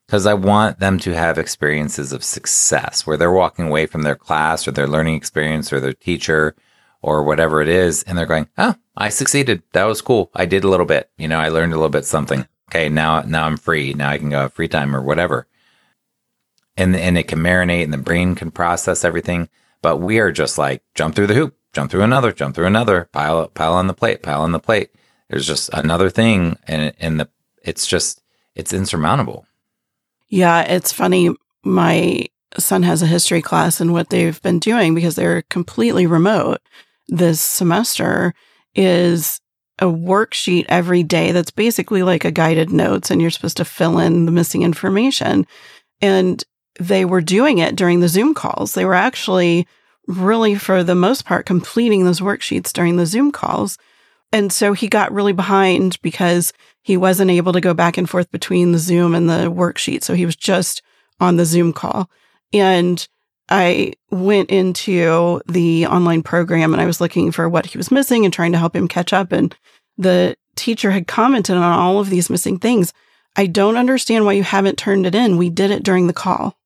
[0.06, 4.16] because I want them to have experiences of success where they're walking away from their
[4.16, 6.56] class or their learning experience or their teacher
[7.00, 9.62] or whatever it is, and they're going, "Oh, I succeeded.
[9.72, 10.30] That was cool.
[10.34, 11.10] I did a little bit.
[11.16, 12.46] You know, I learned a little bit something.
[12.70, 13.94] Okay, now now I'm free.
[13.94, 15.46] Now I can go have free time or whatever."
[16.76, 19.48] And and it can marinate, and the brain can process everything.
[19.82, 23.08] But we are just like jump through the hoop, jump through another, jump through another,
[23.12, 24.90] pile pile on the plate, pile on the plate.
[25.28, 27.28] There's just another thing, and and the
[27.62, 28.22] it's just
[28.54, 29.46] it's insurmountable.
[30.28, 31.30] Yeah, it's funny.
[31.64, 36.60] My son has a history class, and what they've been doing because they're completely remote
[37.10, 38.32] this semester
[38.74, 39.40] is
[39.80, 43.98] a worksheet every day that's basically like a guided notes, and you're supposed to fill
[43.98, 45.46] in the missing information.
[46.00, 46.42] And
[46.78, 48.74] they were doing it during the Zoom calls.
[48.74, 49.66] They were actually
[50.06, 53.78] really, for the most part, completing those worksheets during the Zoom calls.
[54.32, 58.30] And so he got really behind because he wasn't able to go back and forth
[58.30, 60.04] between the Zoom and the worksheet.
[60.04, 60.82] So he was just
[61.18, 62.08] on the Zoom call.
[62.52, 63.06] And
[63.50, 68.24] I went into the online program and I was looking for what he was missing
[68.24, 69.32] and trying to help him catch up.
[69.32, 69.54] And
[69.98, 72.92] the teacher had commented on all of these missing things.
[73.36, 75.36] I don't understand why you haven't turned it in.
[75.36, 76.56] We did it during the call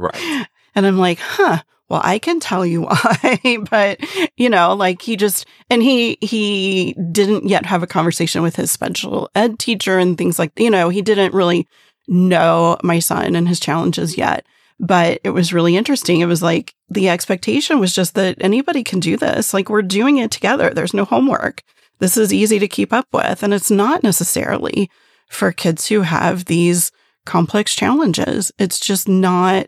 [0.00, 0.46] right.
[0.76, 3.98] And I'm like, huh, well, I can tell you why, but
[4.36, 8.70] you know, like he just, and he, he didn't yet have a conversation with his
[8.70, 11.66] special ed teacher and things like, you know, he didn't really
[12.06, 14.46] know my son and his challenges yet.
[14.82, 16.20] But it was really interesting.
[16.20, 19.52] It was like the expectation was just that anybody can do this.
[19.52, 20.70] Like we're doing it together.
[20.70, 21.62] There's no homework.
[21.98, 23.42] This is easy to keep up with.
[23.42, 24.90] And it's not necessarily
[25.28, 26.90] for kids who have these
[27.26, 28.50] complex challenges.
[28.58, 29.66] It's just not,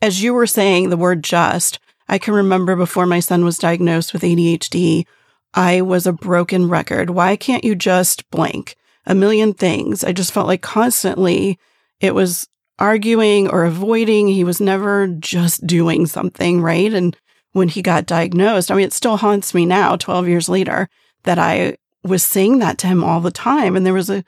[0.00, 1.80] as you were saying, the word just.
[2.08, 5.06] I can remember before my son was diagnosed with ADHD,
[5.54, 7.10] I was a broken record.
[7.10, 8.76] Why can't you just blank?
[9.06, 10.04] A million things.
[10.04, 11.58] I just felt like constantly
[12.00, 12.48] it was
[12.82, 14.26] arguing or avoiding.
[14.26, 16.92] He was never just doing something, right?
[16.92, 17.16] And
[17.52, 20.88] when he got diagnosed, I mean, it still haunts me now, 12 years later,
[21.22, 23.76] that I was saying that to him all the time.
[23.76, 24.24] And there was a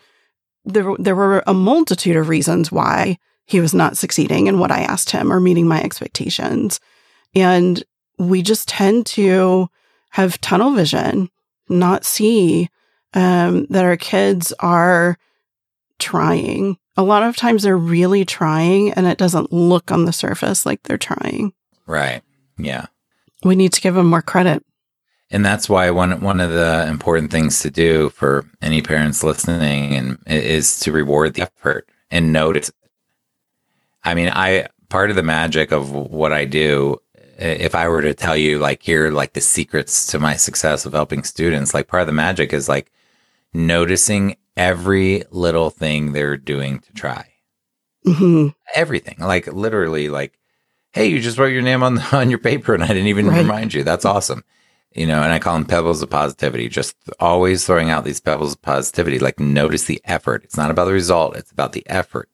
[0.64, 4.80] there, there were a multitude of reasons why he was not succeeding in what I
[4.80, 6.80] asked him or meeting my expectations.
[7.34, 7.82] And
[8.18, 9.68] we just tend to
[10.10, 11.28] have tunnel vision,
[11.68, 12.70] not see
[13.14, 15.18] um, that our kids are
[15.98, 16.78] trying.
[16.96, 20.82] A lot of times they're really trying and it doesn't look on the surface like
[20.84, 21.52] they're trying.
[21.86, 22.22] Right.
[22.56, 22.86] Yeah.
[23.42, 24.64] We need to give them more credit.
[25.30, 29.94] And that's why one one of the important things to do for any parents listening
[29.94, 32.70] and is to reward the effort and notice.
[34.04, 37.00] I mean, I part of the magic of what I do
[37.38, 40.92] if I were to tell you like here like the secrets to my success of
[40.92, 42.92] helping students, like part of the magic is like
[43.54, 47.26] noticing every little thing they're doing to try.
[48.04, 49.16] hmm Everything.
[49.18, 50.38] Like literally like,
[50.92, 53.38] hey, you just wrote your name on on your paper and I didn't even Right.
[53.42, 53.84] remind you.
[53.84, 54.44] That's awesome.
[54.94, 58.52] You know, and I call them pebbles of positivity, just always throwing out these pebbles
[58.52, 59.18] of positivity.
[59.18, 60.44] Like notice the effort.
[60.44, 62.28] It's not about the result, it's about the effort.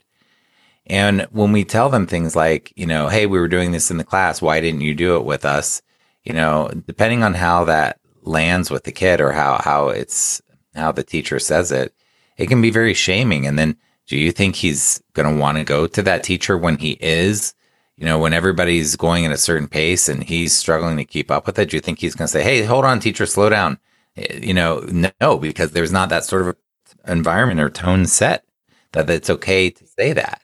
[0.87, 3.97] And when we tell them things like, you know, hey, we were doing this in
[3.97, 5.83] the class, why didn't you do it with us?
[6.25, 10.43] You know, depending on how that lands with the kid or how how it's
[10.75, 11.95] how the teacher says it,
[12.37, 13.47] it can be very shaming.
[13.47, 16.77] And then do you think he's going to want to go to that teacher when
[16.79, 17.55] he is,
[17.97, 21.47] you know, when everybody's going at a certain pace and he's struggling to keep up
[21.47, 21.71] with it?
[21.71, 23.79] Do you think he's going to say, "Hey, hold on, teacher, slow down"?
[24.17, 24.81] Eh, You know,
[25.21, 26.57] no, because there's not that sort of
[27.07, 28.45] environment or tone set
[28.93, 30.43] that it's okay to say that.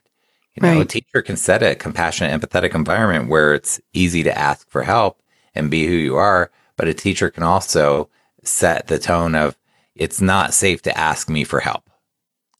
[0.55, 4.67] You know, a teacher can set a compassionate, empathetic environment where it's easy to ask
[4.69, 5.21] for help
[5.53, 6.51] and be who you are.
[6.77, 8.09] But a teacher can also
[8.43, 9.56] set the tone of
[9.99, 11.89] it's not safe to ask me for help.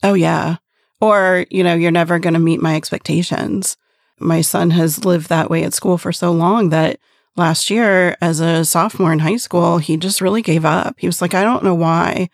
[0.04, 0.58] Oh, yeah.
[1.00, 3.78] Or, you know, you're never going to meet my expectations.
[4.20, 7.00] My son has lived that way at school for so long that
[7.36, 10.96] last year, as a sophomore in high school, he just really gave up.
[10.98, 12.30] He was like, I don't know why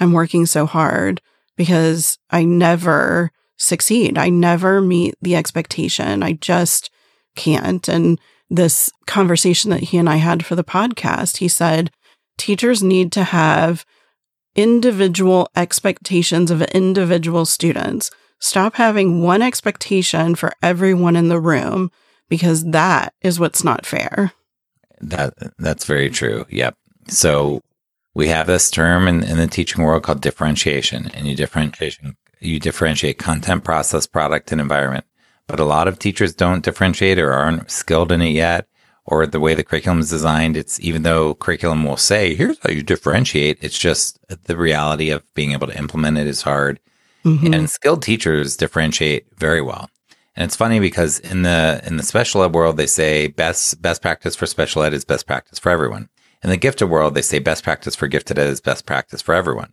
[0.00, 1.20] I'm working so hard
[1.56, 4.18] because I never succeed.
[4.18, 6.22] I never meet the expectation.
[6.22, 6.90] I just
[7.36, 7.88] can't.
[7.88, 11.90] And this conversation that he and I had for the podcast, he said,
[12.36, 13.84] teachers need to have
[14.58, 18.10] individual expectations of individual students.
[18.40, 21.92] Stop having one expectation for everyone in the room
[22.28, 24.32] because that is what's not fair.
[25.00, 26.44] That that's very true.
[26.50, 26.76] Yep.
[27.06, 27.62] So
[28.14, 32.58] we have this term in, in the teaching world called differentiation, and you differentiation you
[32.58, 35.04] differentiate content, process, product, and environment.
[35.46, 38.66] But a lot of teachers don't differentiate or aren't skilled in it yet,
[39.10, 40.56] or the way the curriculum is designed.
[40.56, 45.22] It's even though curriculum will say, "Here's how you differentiate," it's just the reality of
[45.34, 46.78] being able to implement it is hard.
[47.24, 47.52] Mhm.
[47.54, 49.90] and skilled teachers differentiate very well.
[50.36, 54.00] And it's funny because in the in the special ed world, they say best best
[54.02, 56.08] practice for special ed is best practice for everyone.
[56.44, 59.34] In the gifted world, they say best practice for gifted ed is best practice for
[59.34, 59.72] everyone.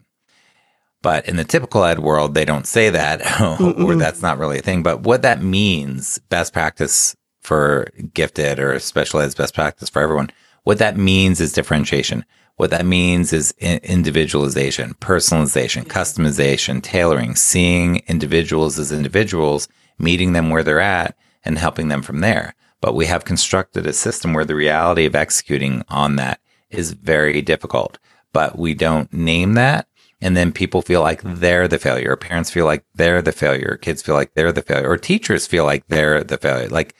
[1.04, 4.00] But in the typical ed world, they don't say that, or Mm-mm.
[4.00, 4.82] that's not really a thing.
[4.82, 7.16] But what that means, best practice
[7.46, 10.32] for gifted or special ed is best practice for everyone.
[10.64, 12.26] What that means is differentiation.
[12.58, 19.68] What that means is individualization, personalization, customization, tailoring, seeing individuals as individuals,
[20.00, 22.56] meeting them where they're at and helping them from there.
[22.82, 26.39] But we have constructed a system where the reality of executing on that
[26.70, 28.00] is very difficult,
[28.32, 29.88] but we don't name that.
[30.22, 31.39] And then people feel like mm-hmm.
[31.39, 32.16] they're the failure.
[32.16, 33.78] Parents feel like they're the failure.
[33.82, 36.70] Kids feel like they're the failure or teachers feel like they're the failure.
[36.70, 36.96] Like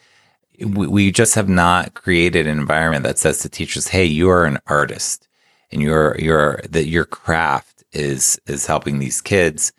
[0.64, 4.60] we, just have not created an environment that says to teachers, Hey, you are an
[4.68, 5.28] artist
[5.72, 9.74] and your, your, that your craft is, is helping these kids.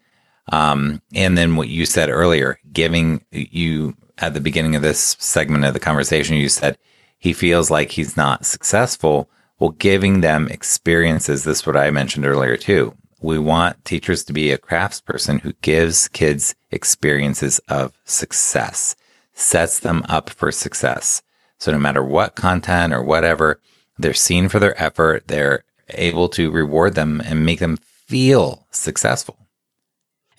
[0.53, 5.65] Um, and then what you said earlier, giving you at the beginning of this segment
[5.65, 6.79] of the conversation, you said
[7.19, 9.29] he feels like he's not successful.
[9.59, 11.45] Well, giving them experiences.
[11.45, 12.95] This is what I mentioned earlier too.
[13.21, 18.95] We want teachers to be a craftsperson who gives kids experiences of success,
[19.37, 21.23] sets them up for success.
[21.59, 23.61] So no matter what content or whatever,
[23.99, 25.29] they're seen for their effort.
[25.29, 29.37] They're able to reward them and make them feel successful.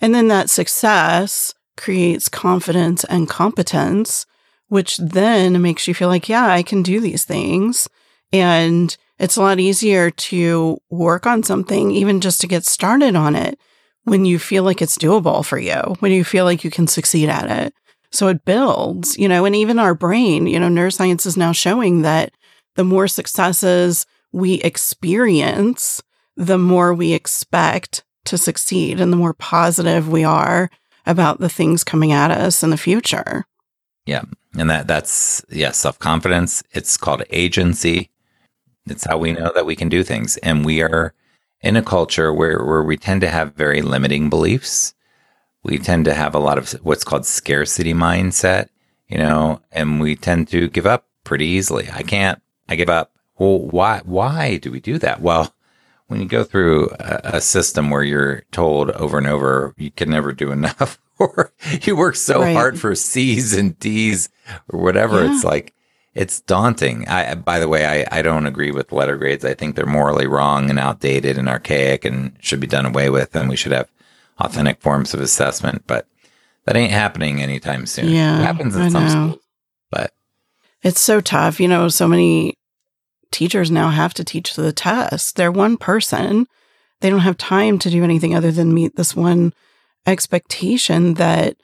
[0.00, 4.26] And then that success creates confidence and competence,
[4.68, 7.88] which then makes you feel like, yeah, I can do these things.
[8.32, 13.34] And it's a lot easier to work on something, even just to get started on
[13.34, 13.58] it,
[14.04, 17.28] when you feel like it's doable for you, when you feel like you can succeed
[17.28, 17.74] at it.
[18.10, 22.02] So it builds, you know, and even our brain, you know, neuroscience is now showing
[22.02, 22.32] that
[22.74, 26.02] the more successes we experience,
[26.36, 30.70] the more we expect to succeed and the more positive we are
[31.06, 33.46] about the things coming at us in the future.
[34.06, 34.22] Yeah.
[34.56, 36.62] And that that's yeah, self-confidence.
[36.72, 38.10] It's called agency.
[38.86, 40.38] It's how we know that we can do things.
[40.38, 41.12] And we are
[41.60, 44.94] in a culture where, where we tend to have very limiting beliefs.
[45.68, 48.68] We tend to have a lot of what's called scarcity mindset,
[49.08, 51.88] you know, and we tend to give up pretty easily.
[51.92, 53.12] I can't, I give up.
[53.38, 55.20] Well, why, why do we do that?
[55.20, 55.54] Well,
[56.06, 60.08] when you go through a, a system where you're told over and over, you can
[60.10, 61.52] never do enough, or
[61.82, 62.54] you work so Right.
[62.56, 64.30] hard for C's and D's
[64.72, 65.34] or whatever, Yeah.
[65.34, 65.74] it's like,
[66.14, 67.06] it's daunting.
[67.08, 69.44] I, by the way, I, I don't agree with letter grades.
[69.44, 73.36] I think they're morally wrong and outdated and archaic and should be done away with.
[73.36, 73.88] And we should have
[74.40, 76.06] authentic forms of assessment, but
[76.64, 78.10] that ain't happening anytime soon.
[78.10, 79.10] Yeah, it happens in I some know.
[79.10, 79.44] schools,
[79.90, 80.12] but
[80.82, 81.60] It's so tough.
[81.60, 82.54] You know, so many
[83.30, 85.36] teachers now have to teach to the test.
[85.36, 86.46] They're one person.
[87.00, 89.52] They don't have time to do anything other than meet this one
[90.06, 91.56] expectation that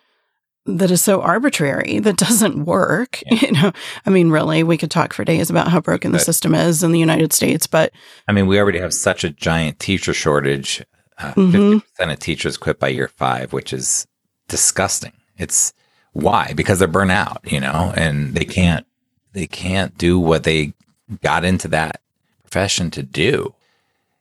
[0.67, 3.23] that is so arbitrary that doesn't work.
[3.27, 3.39] Yeah.
[3.43, 3.73] You know,
[4.07, 6.83] I mean, really, we could talk for days about how broken but, the system is
[6.83, 7.93] in the United States, but
[8.27, 10.83] I mean, we already have such a giant teacher shortage.
[11.19, 12.03] Uh, mm-hmm.
[12.03, 14.07] 50% of teachers quit by year five, which is
[14.49, 15.13] disgusting.
[15.39, 15.73] It's
[16.13, 16.53] why?
[16.55, 18.87] Because they're burnt out, you know, and they can't,
[19.33, 20.75] they can't do what they
[21.23, 22.01] got into that
[22.43, 23.55] profession to do.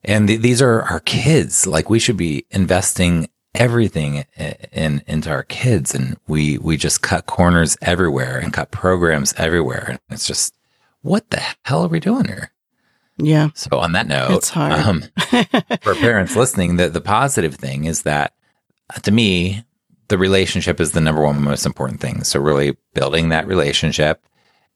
[0.03, 1.65] And th- these are our kids.
[1.65, 4.25] Like we should be investing everything
[4.71, 9.85] in, into our kids and we we just cut corners everywhere and cut programs everywhere
[9.89, 10.55] and it's just
[11.01, 12.51] what the hell are we doing here
[13.17, 13.49] yeah.
[13.53, 14.73] So on that note it's hard.
[14.73, 15.03] um,
[15.81, 18.33] for parents listening the, the positive thing is that
[18.95, 19.63] uh, to me
[20.07, 22.23] the relationship is the number one most important thing.
[22.23, 24.23] So really building that relationship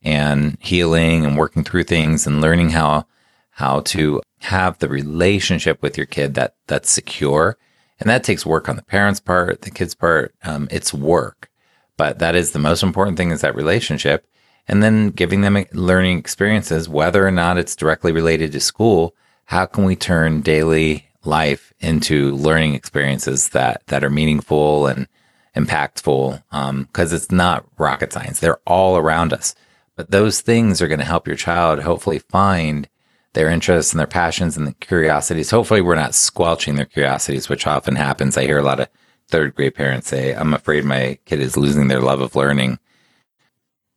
[0.02, 3.06] and healing and working through things and learning how
[3.50, 7.56] how to have the relationship with your kid that that's secure.
[8.00, 10.32] And that takes work on the parents' part, the kids' part.
[10.44, 11.50] Um, it's work,
[11.96, 14.26] but that is the most important thing is that relationship.
[14.68, 19.14] And then giving them learning experiences, whether or not it's directly related to school.
[19.46, 25.08] How can we turn daily life into learning experiences that that are meaningful and
[25.56, 26.42] impactful?
[26.50, 29.54] Because um, it's not rocket science; they're all around us.
[29.96, 32.88] But those things are going to help your child hopefully find
[33.32, 35.50] their interests and their passions and the curiosities.
[35.50, 38.36] Hopefully, we're not squelching their curiosities, which often happens.
[38.36, 38.88] I hear a lot of
[39.28, 42.78] third grade parents say, I'm afraid my kid is losing their love of learning.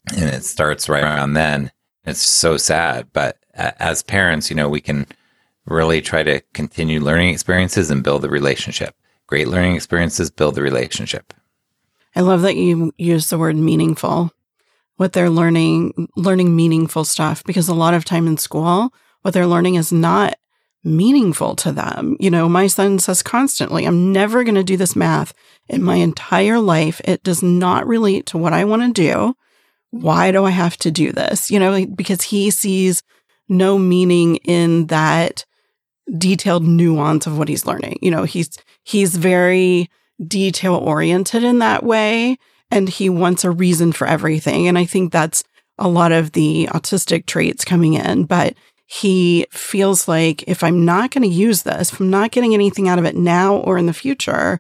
[0.09, 1.71] And it starts right around then.
[2.05, 3.07] It's so sad.
[3.13, 5.05] But as parents, you know, we can
[5.65, 8.95] really try to continue learning experiences and build the relationship.
[9.27, 11.33] Great learning experiences build the relationship.
[12.15, 14.31] I love that you use the word meaningful.
[14.97, 19.47] What they're learning, learning meaningful stuff, because a lot of time in school, what they're
[19.47, 20.35] learning is not
[20.83, 22.17] meaningful to them.
[22.19, 25.33] You know, my son says constantly, I'm never going to do this math
[25.69, 27.01] in my entire life.
[27.05, 29.35] It does not relate to what I want to do.
[29.91, 31.51] Why do I have to do this?
[31.51, 33.03] You know, because he sees
[33.47, 35.45] no meaning in that
[36.17, 37.99] detailed nuance of what he's learning.
[38.01, 39.89] You know, he's he's very
[40.25, 42.37] detail oriented in that way
[42.69, 45.43] and he wants a reason for everything and I think that's
[45.77, 48.53] a lot of the autistic traits coming in, but
[48.85, 52.87] he feels like if I'm not going to use this, if I'm not getting anything
[52.87, 54.59] out of it now or in the future,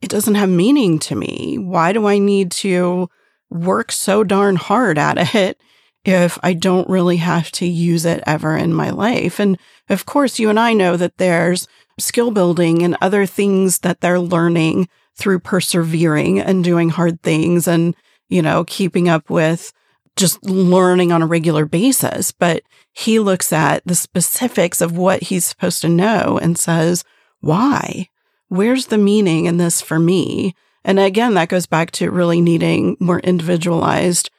[0.00, 1.58] it doesn't have meaning to me.
[1.58, 3.08] Why do I need to
[3.54, 5.58] work so darn hard at it
[6.04, 9.40] if I don't really have to use it ever in my life?
[9.40, 11.66] And of course, you and I know that there's
[11.98, 17.94] skill building and other things that they're learning through persevering and doing hard things and,
[18.28, 19.72] you know, keeping up with
[20.16, 22.32] just learning on a regular basis.
[22.32, 27.04] But he looks at the specifics of what he's supposed to know and says,
[27.40, 28.08] why?
[28.48, 30.54] Where's the meaning in this for me?
[30.84, 34.30] And again, that goes back to really needing more individualized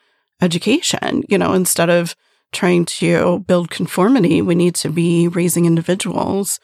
[0.41, 1.23] education.
[1.27, 2.15] You know, instead of
[2.51, 6.59] trying to build conformity, we need to be raising individuals.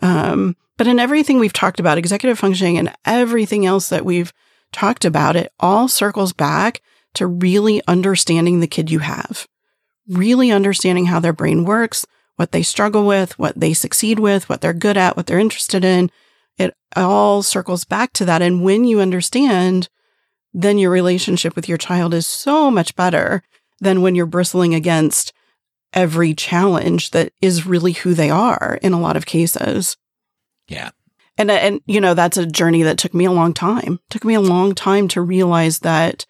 [0.00, 4.32] Um, but in everything we've talked about, executive functioning and everything else that we've
[4.72, 6.80] talked about, it all circles back
[7.14, 9.46] to really understanding the kid you have
[10.08, 12.06] really understanding how their brain works,
[12.36, 15.84] what they struggle with, what they succeed with, what they're good at, what they're interested
[15.84, 16.10] in.
[16.58, 18.42] It all circles back to that.
[18.42, 19.88] And when you understand,
[20.52, 23.42] then your relationship with your child is so much better
[23.80, 25.32] than when you're bristling against
[25.92, 29.96] every challenge that is really who they are in a lot of cases.
[30.68, 30.90] Yeah.
[31.38, 33.94] And uh, and you know that's a journey that took me a long time.
[33.94, 36.26] It took me a long time to realize that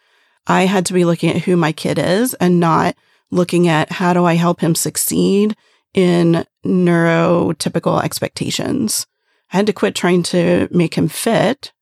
[0.46, 2.96] I had to be looking at who my kid is and not
[3.30, 5.56] looking at how do I help him succeed
[5.94, 9.06] in neurotypical expectations.
[9.52, 11.72] I had to quit trying to make him fit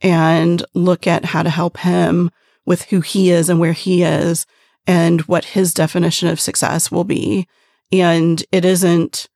[0.00, 2.30] and look at how to help him
[2.66, 4.46] with who he is and where he is
[4.86, 7.46] and what his definition of success will be.
[7.92, 9.28] And it isn't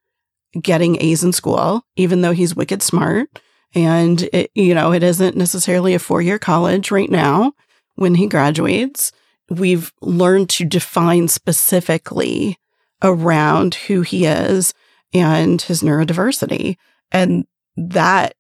[0.61, 3.41] getting A's in school, even though he's wicked smart.
[3.75, 7.53] And it, you know, it isn't necessarily a four year college right now
[7.95, 9.13] when he graduates
[9.51, 12.59] we've learned to define specifically
[13.03, 14.75] around who he is
[15.15, 16.77] and his neurodiversity.
[17.11, 17.47] And
[17.79, 18.35] that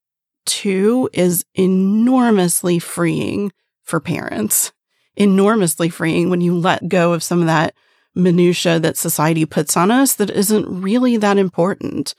[0.46, 4.72] too is enormously freeing for parents,
[5.16, 7.74] enormously freeing when you let go of some of that
[8.14, 12.14] minutia that society puts on us that isn't really that important.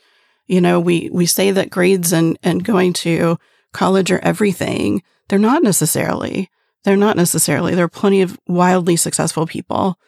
[0.46, 3.38] You know, we, we say that grades and, and going to
[3.72, 5.02] college are everything.
[5.28, 6.50] They're not necessarily.
[6.84, 7.74] They're not necessarily.
[7.74, 9.98] There are plenty of wildly successful people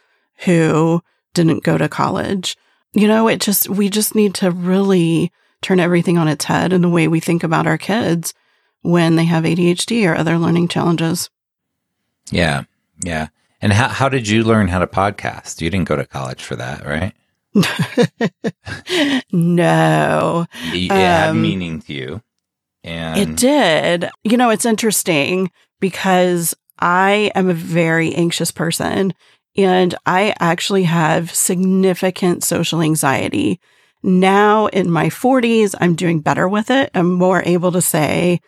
[0.45, 1.03] who
[1.35, 2.57] didn't go to college.
[2.93, 5.31] You know, it just, we just need to really
[5.63, 8.35] turn everything on its head in the way we think about our kids
[8.83, 11.31] when they have ADHD or other learning challenges.
[12.31, 12.65] Yeah.
[13.03, 13.29] Yeah.
[13.61, 15.61] And how, how did you learn how to podcast?
[15.61, 17.15] You didn't go to college for that, right?
[19.33, 20.47] no.
[20.73, 22.23] It had um, meaning to you.
[22.83, 24.11] And it did.
[24.25, 25.51] You know, it's interesting
[25.81, 29.15] because I am a very anxious person
[29.57, 33.61] and I actually have significant social anxiety.
[34.03, 36.91] Now in my 40s, I'm doing better with it.
[36.95, 38.41] I'm more able to say,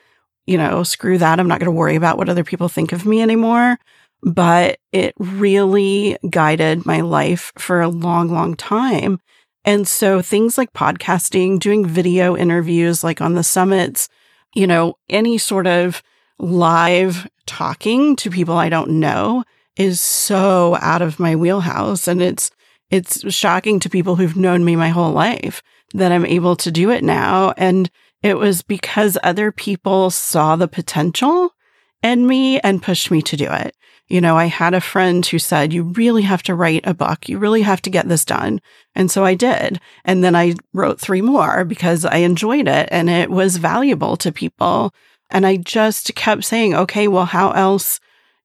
[0.46, 1.38] you know, screw that.
[1.38, 3.78] I'm not going to worry about what other people think of me anymore.
[4.22, 9.20] But it really guided my life for a long, long time.
[9.64, 14.08] And so things like podcasting, doing video interviews like on the summits,
[14.54, 16.02] you know, any sort of
[16.38, 19.44] live talking to people I don't know
[19.76, 22.08] is so out of my wheelhouse.
[22.08, 22.50] And it's,
[22.94, 25.64] it's shocking to people who've known me my whole life
[25.94, 27.52] that I'm able to do it now.
[27.56, 27.90] And
[28.22, 31.50] it was because other people saw the potential
[32.04, 33.74] in me and pushed me to do it.
[34.06, 37.28] You know, I had a friend who said, you really have to write a book.
[37.28, 38.60] You really have to get this done.
[38.94, 39.80] And so I did.
[40.04, 44.30] And then I wrote three more because I enjoyed it and it was valuable to
[44.30, 44.94] people.
[45.30, 47.98] And I just kept saying, okay, well, how else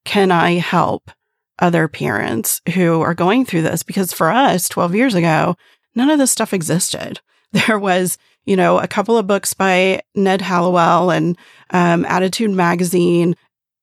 [0.04, 1.12] can I help
[1.60, 3.82] other parents who are going through this?
[3.82, 5.56] Because for us, 12 years ago,
[5.94, 7.20] none of this stuff existed.
[7.52, 11.36] There was, you know, a couple of books by Ned Hallowell and
[11.70, 13.34] um, ADDitude Magazine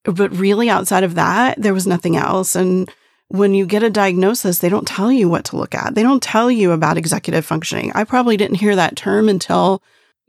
[0.08, 2.56] but really, outside of that, there was nothing else.
[2.56, 2.90] And
[3.28, 5.96] when you get a diagnosis, they don't tell you what to look at.
[5.96, 7.92] They don't tell you about executive functioning.
[7.94, 9.84] I probably didn't hear that term until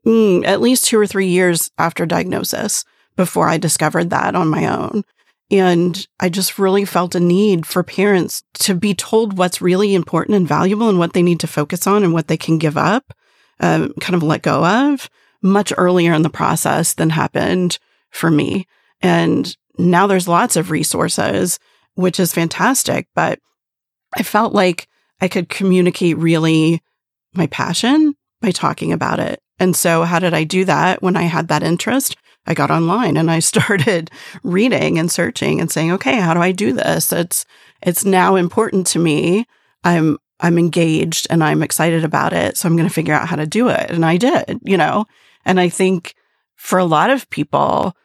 [0.04, 2.84] mm, at least two or three years after diagnosis
[3.16, 5.04] before I discovered that on my own.
[5.50, 10.36] And I just really felt a need for parents to be told what's really important
[10.36, 13.14] and valuable and what they need to focus on and what they can give up,
[13.60, 15.08] um, kind of let go of
[15.42, 17.78] much earlier in the process than happened
[18.10, 18.66] for me.
[19.00, 21.58] And now there's lots of resources,
[21.94, 23.06] which is fantastic.
[23.14, 23.38] But
[24.16, 24.88] I felt like
[25.20, 26.82] I could communicate really
[27.34, 29.40] my passion by talking about it.
[29.58, 32.16] And so, how did I do that when I had that interest?
[32.46, 34.10] I got online and I started
[34.42, 37.12] reading and searching and saying, okay, how do I do this?
[37.12, 37.44] It's,
[37.82, 39.46] it's now important to me.
[39.84, 42.56] I'm, I'm engaged and I'm excited about it.
[42.56, 43.90] So I'm going to figure out how to do it.
[43.90, 45.06] And I did, you know,
[45.44, 46.14] and I think
[46.56, 47.96] for a lot of people,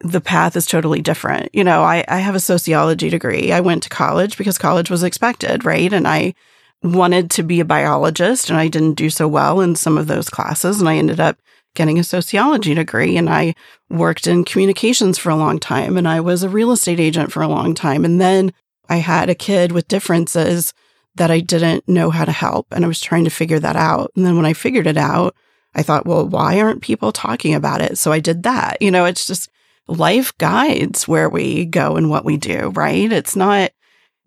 [0.00, 1.50] the path is totally different.
[1.54, 3.52] You know, I, I have a sociology degree.
[3.52, 5.92] I went to college because college was expected, right?
[5.92, 6.34] And I
[6.82, 10.30] wanted to be a biologist and I didn't do so well in some of those
[10.30, 10.80] classes.
[10.80, 11.38] And I ended up
[11.74, 13.54] getting a sociology degree and I
[13.88, 17.42] worked in communications for a long time and I was a real estate agent for
[17.42, 18.04] a long time.
[18.04, 18.52] And then
[18.88, 20.74] I had a kid with differences
[21.14, 24.10] that I didn't know how to help and I was trying to figure that out.
[24.16, 25.34] And then when I figured it out,
[25.74, 27.98] I thought, well, why aren't people talking about it?
[27.98, 28.80] So I did that.
[28.80, 29.48] You know, it's just,
[29.90, 33.12] life guides where we go and what we do, right?
[33.12, 33.72] It's not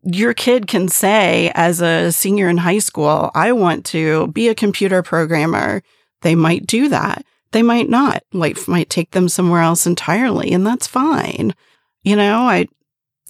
[0.03, 4.55] your kid can say as a senior in high school, I want to be a
[4.55, 5.81] computer programmer.
[6.21, 7.25] They might do that.
[7.53, 8.23] They might not.
[8.33, 11.55] Life might take them somewhere else entirely, and that's fine.
[12.03, 12.67] You know, I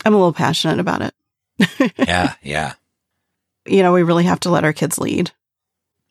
[0.03, 1.93] I'm a little passionate about it.
[1.97, 2.74] yeah, yeah.
[3.65, 5.32] You know, we really have to let our kids lead.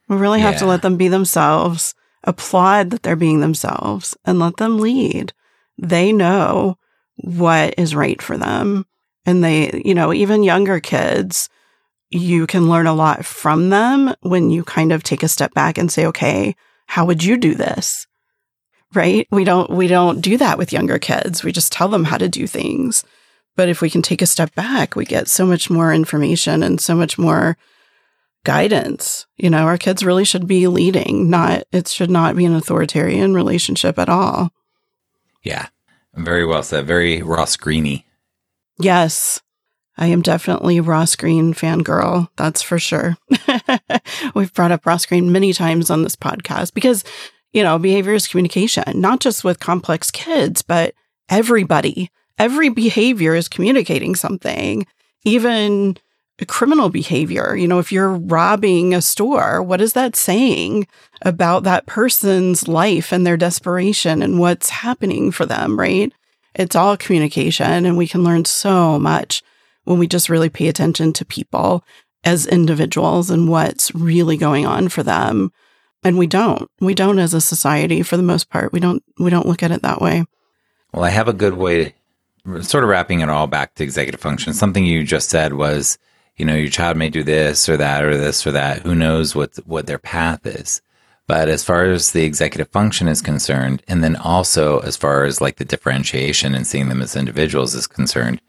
[0.09, 0.61] We really have yeah.
[0.61, 1.95] to let them be themselves,
[2.25, 5.33] applaud that they're being themselves, and let them lead
[5.79, 6.79] they know
[7.17, 8.87] what is right for them.
[9.25, 11.49] And they, you know, even younger kids,
[12.11, 15.79] you can learn a lot from them when you kind of take a step back
[15.79, 16.57] and say, okay,
[16.93, 18.07] how would you do this?
[18.93, 19.27] Right?
[19.31, 21.43] We don't, we don't do that with younger kids.
[21.43, 23.03] We just tell them how to do things.
[23.57, 26.83] But if we can take a step back, we get so much more information and
[26.83, 27.57] so much more
[28.45, 29.25] guidance.
[29.39, 33.33] You know, our kids really should be leading, not, it should not be an authoritarian
[33.33, 34.51] relationship at all.
[35.43, 35.69] Yeah.
[36.13, 36.87] Very well said.
[36.87, 38.05] Very Ross Greeny.
[38.79, 39.41] Yes.
[39.97, 42.29] I am definitely Ross Greene fangirl.
[42.37, 43.17] That's for sure.
[44.35, 47.05] We've brought up Ross Greene many times on this podcast because,
[47.53, 50.95] you know, behavior is communication, not just with complex kids, but
[51.29, 52.11] everybody.
[52.39, 54.87] Every behavior is communicating something.
[55.25, 55.97] Even
[56.47, 57.55] criminal behavior.
[57.55, 60.87] You know, if you're robbing a store, what is that saying
[61.23, 66.13] about that person's life and their desperation and what's happening for them, right?
[66.55, 69.43] It's all communication, and we can learn so much
[69.85, 71.85] when we just really pay attention to people
[72.25, 75.53] as individuals and what's really going on for them.
[76.05, 76.71] And we don't.
[76.81, 78.73] We don't as a society for the most part.
[78.73, 80.25] We don't we don't look at it that way.
[80.93, 81.95] Well, I have a good way
[82.61, 84.53] sort of wrapping it all back to executive function.
[84.53, 85.97] Something you just said was
[86.37, 88.83] you know, your child may do this or that or this or that.
[88.83, 90.81] Who knows what what their path is?
[91.27, 95.41] But as far as the executive function is concerned, and then also as far as
[95.41, 98.41] like the differentiation and seeing them as individuals is concerned,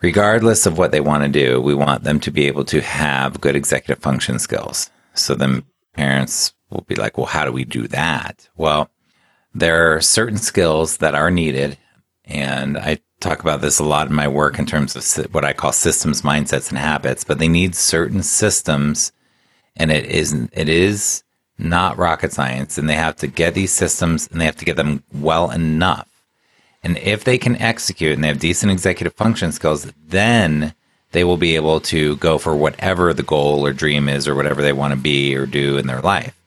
[0.00, 3.40] regardless of what they want to do, we want them to be able to have
[3.40, 4.90] good executive function skills.
[5.14, 8.48] So then parents will be like, well, how do we do that?
[8.56, 8.90] Well,
[9.54, 11.76] there are certain skills that are needed.
[12.24, 15.52] And I talk about this a lot in my work in terms of what I
[15.52, 19.12] call systems, mindsets, and habits, but they need certain systems.
[19.76, 21.22] And it isn't, it is
[21.58, 22.78] not rocket science.
[22.78, 26.09] And they have to get these systems and they have to get them well enough.
[26.82, 30.74] And if they can execute and they have decent executive function skills, then
[31.12, 34.62] they will be able to go for whatever the goal or dream is or whatever
[34.62, 36.40] they want to be or do in their life.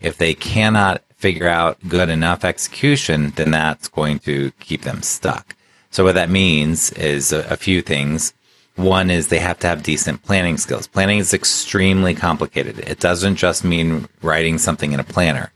[0.00, 5.56] If they cannot figure out good enough execution, then that's going to keep them stuck.
[5.90, 8.32] So what that means is a, a few things.
[8.76, 10.86] One is they have to have decent planning skills.
[10.86, 12.78] Planning is extremely complicated.
[12.78, 15.50] It doesn't just mean writing something in a planner.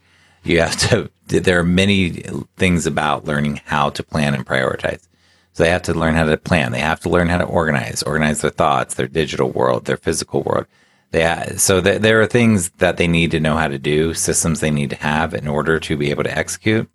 [0.45, 2.23] You have to, there are many
[2.57, 5.07] things about learning how to plan and prioritize.
[5.55, 6.73] So they have to learn how to plan.
[6.73, 10.43] They have to learn how to organize, organize their thoughts, their digital world, their physical
[10.43, 10.67] world.
[11.11, 14.61] They, so th- there are things that they need to know how to do, systems
[14.61, 16.91] they need to have in order to be able to execute.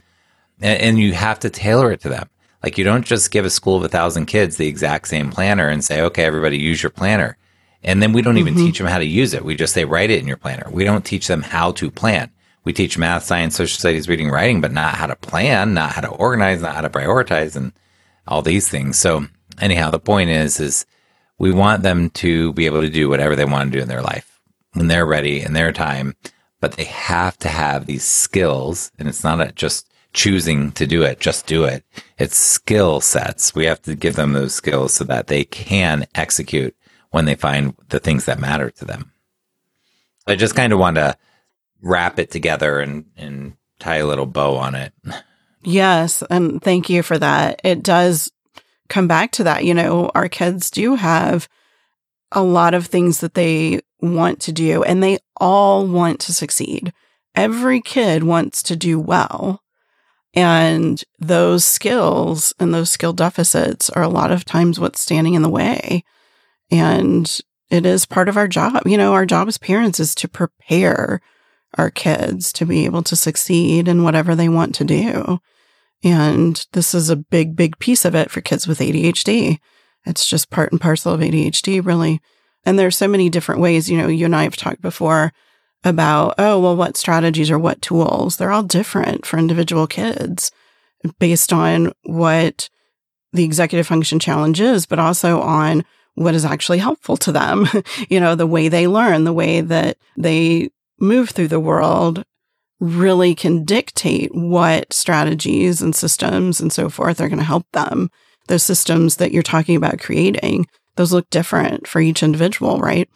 [0.59, 2.27] And, and you have to tailor it to them.
[2.63, 5.69] Like you don't just give a school of a thousand kids the exact same planner
[5.69, 7.37] and say, okay, everybody use your planner.
[7.83, 8.65] And then we don't even mm-hmm.
[8.65, 9.45] teach them how to use it.
[9.45, 10.67] We just say, write it in your planner.
[10.71, 12.31] We don't teach them how to plan.
[12.67, 16.01] We teach math, science, social studies, reading, writing, but not how to plan, not how
[16.01, 17.71] to organize, not how to prioritize and
[18.27, 18.99] all these things.
[18.99, 19.25] So
[19.61, 20.85] anyhow, the point is, is
[21.39, 24.01] we want them to be able to do whatever they want to do in their
[24.01, 24.41] life
[24.73, 26.13] when they're ready in their time,
[26.59, 28.91] but they have to have these skills.
[28.99, 31.85] And it's not just choosing to do it, just do it.
[32.17, 33.55] It's skill sets.
[33.55, 36.75] We have to give them those skills so that they can execute
[37.11, 39.13] when they find the things that matter to them.
[40.27, 41.15] I just kind of want to
[41.81, 44.93] wrap it together and, and tie a little bow on it.
[45.63, 46.23] Yes.
[46.29, 47.59] And thank you for that.
[47.63, 48.31] It does
[48.89, 49.65] come back to that.
[49.65, 51.47] You know, our kids do have
[52.31, 56.93] a lot of things that they want to do, and they all want to succeed.
[57.35, 59.61] Every kid wants to do well.
[60.33, 65.41] And those skills and those skill deficits are a lot of times what's standing in
[65.41, 66.03] the way.
[66.69, 68.83] And it is part of our job.
[68.85, 71.21] You know, our job as parents is to prepare
[71.77, 75.39] our kids to be able to succeed in whatever they want to do.
[76.03, 79.59] And this is a big, big piece of it for kids with ADHD.
[80.05, 82.21] It's just part and parcel of ADHD, really.
[82.65, 83.89] And there's so many different ways.
[83.89, 85.33] You know, you and I have talked before
[85.83, 88.37] about, oh, well, what strategies or what tools?
[88.37, 90.51] They're all different for individual kids
[91.19, 92.69] based on what
[93.33, 97.67] the executive function challenge is, but also on what is actually helpful to them.
[98.09, 100.69] you know, the way they learn, the way that they
[100.99, 102.23] move through the world
[102.79, 108.11] really can dictate what strategies and systems and so forth are going to help them.
[108.47, 113.09] Those systems that you're talking about creating, those look different for each individual, right?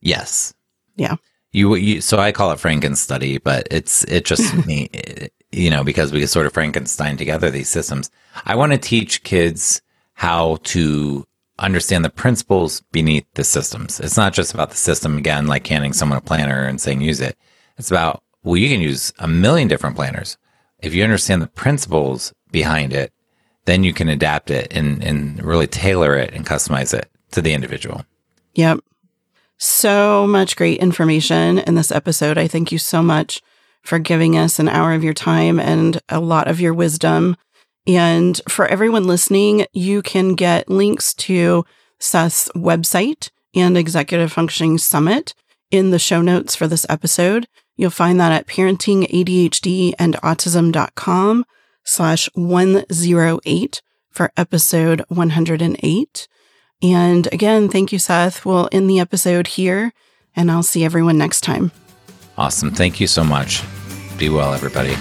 [0.00, 0.54] Yes.
[0.96, 1.16] Yeah.
[1.52, 4.88] You, you so I call it Franken study, but it's it just me,
[5.52, 8.10] you know, because we sort of Frankenstein together these systems.
[8.44, 9.80] I want to teach kids
[10.14, 11.26] how to
[11.58, 14.00] understand the principles beneath the systems.
[14.00, 17.20] It's not just about the system again, like handing someone a planner and saying use
[17.20, 17.36] it.
[17.78, 20.38] It's about well, you can use a million different planners.
[20.78, 23.12] If you understand the principles behind it,
[23.64, 27.52] then you can adapt it and, and really tailor it and customize it to the
[27.52, 28.04] individual.
[28.54, 28.80] Yep.
[29.58, 32.38] So much great information in this episode.
[32.38, 33.42] I thank you so much
[33.82, 37.36] for giving us an hour of your time and a lot of your wisdom.
[37.86, 41.64] And for everyone listening, you can get links to
[41.98, 45.34] Seth's website and Executive Functioning Summit
[45.70, 47.46] in the show notes for this episode.
[47.76, 51.44] You'll find that at parentingadhdandautism.com
[51.84, 56.28] slash 108 for episode 108.
[56.82, 58.44] And again, thank you, Seth.
[58.44, 59.92] We'll end the episode here,
[60.34, 61.72] and I'll see everyone next time.
[62.36, 62.70] Awesome.
[62.70, 63.62] Thank you so much.
[64.18, 64.94] Be well, everybody.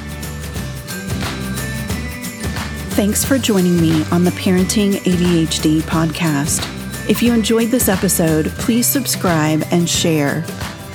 [2.96, 6.64] Thanks for joining me on the Parenting ADHD podcast.
[7.10, 10.46] If you enjoyed this episode, please subscribe and share.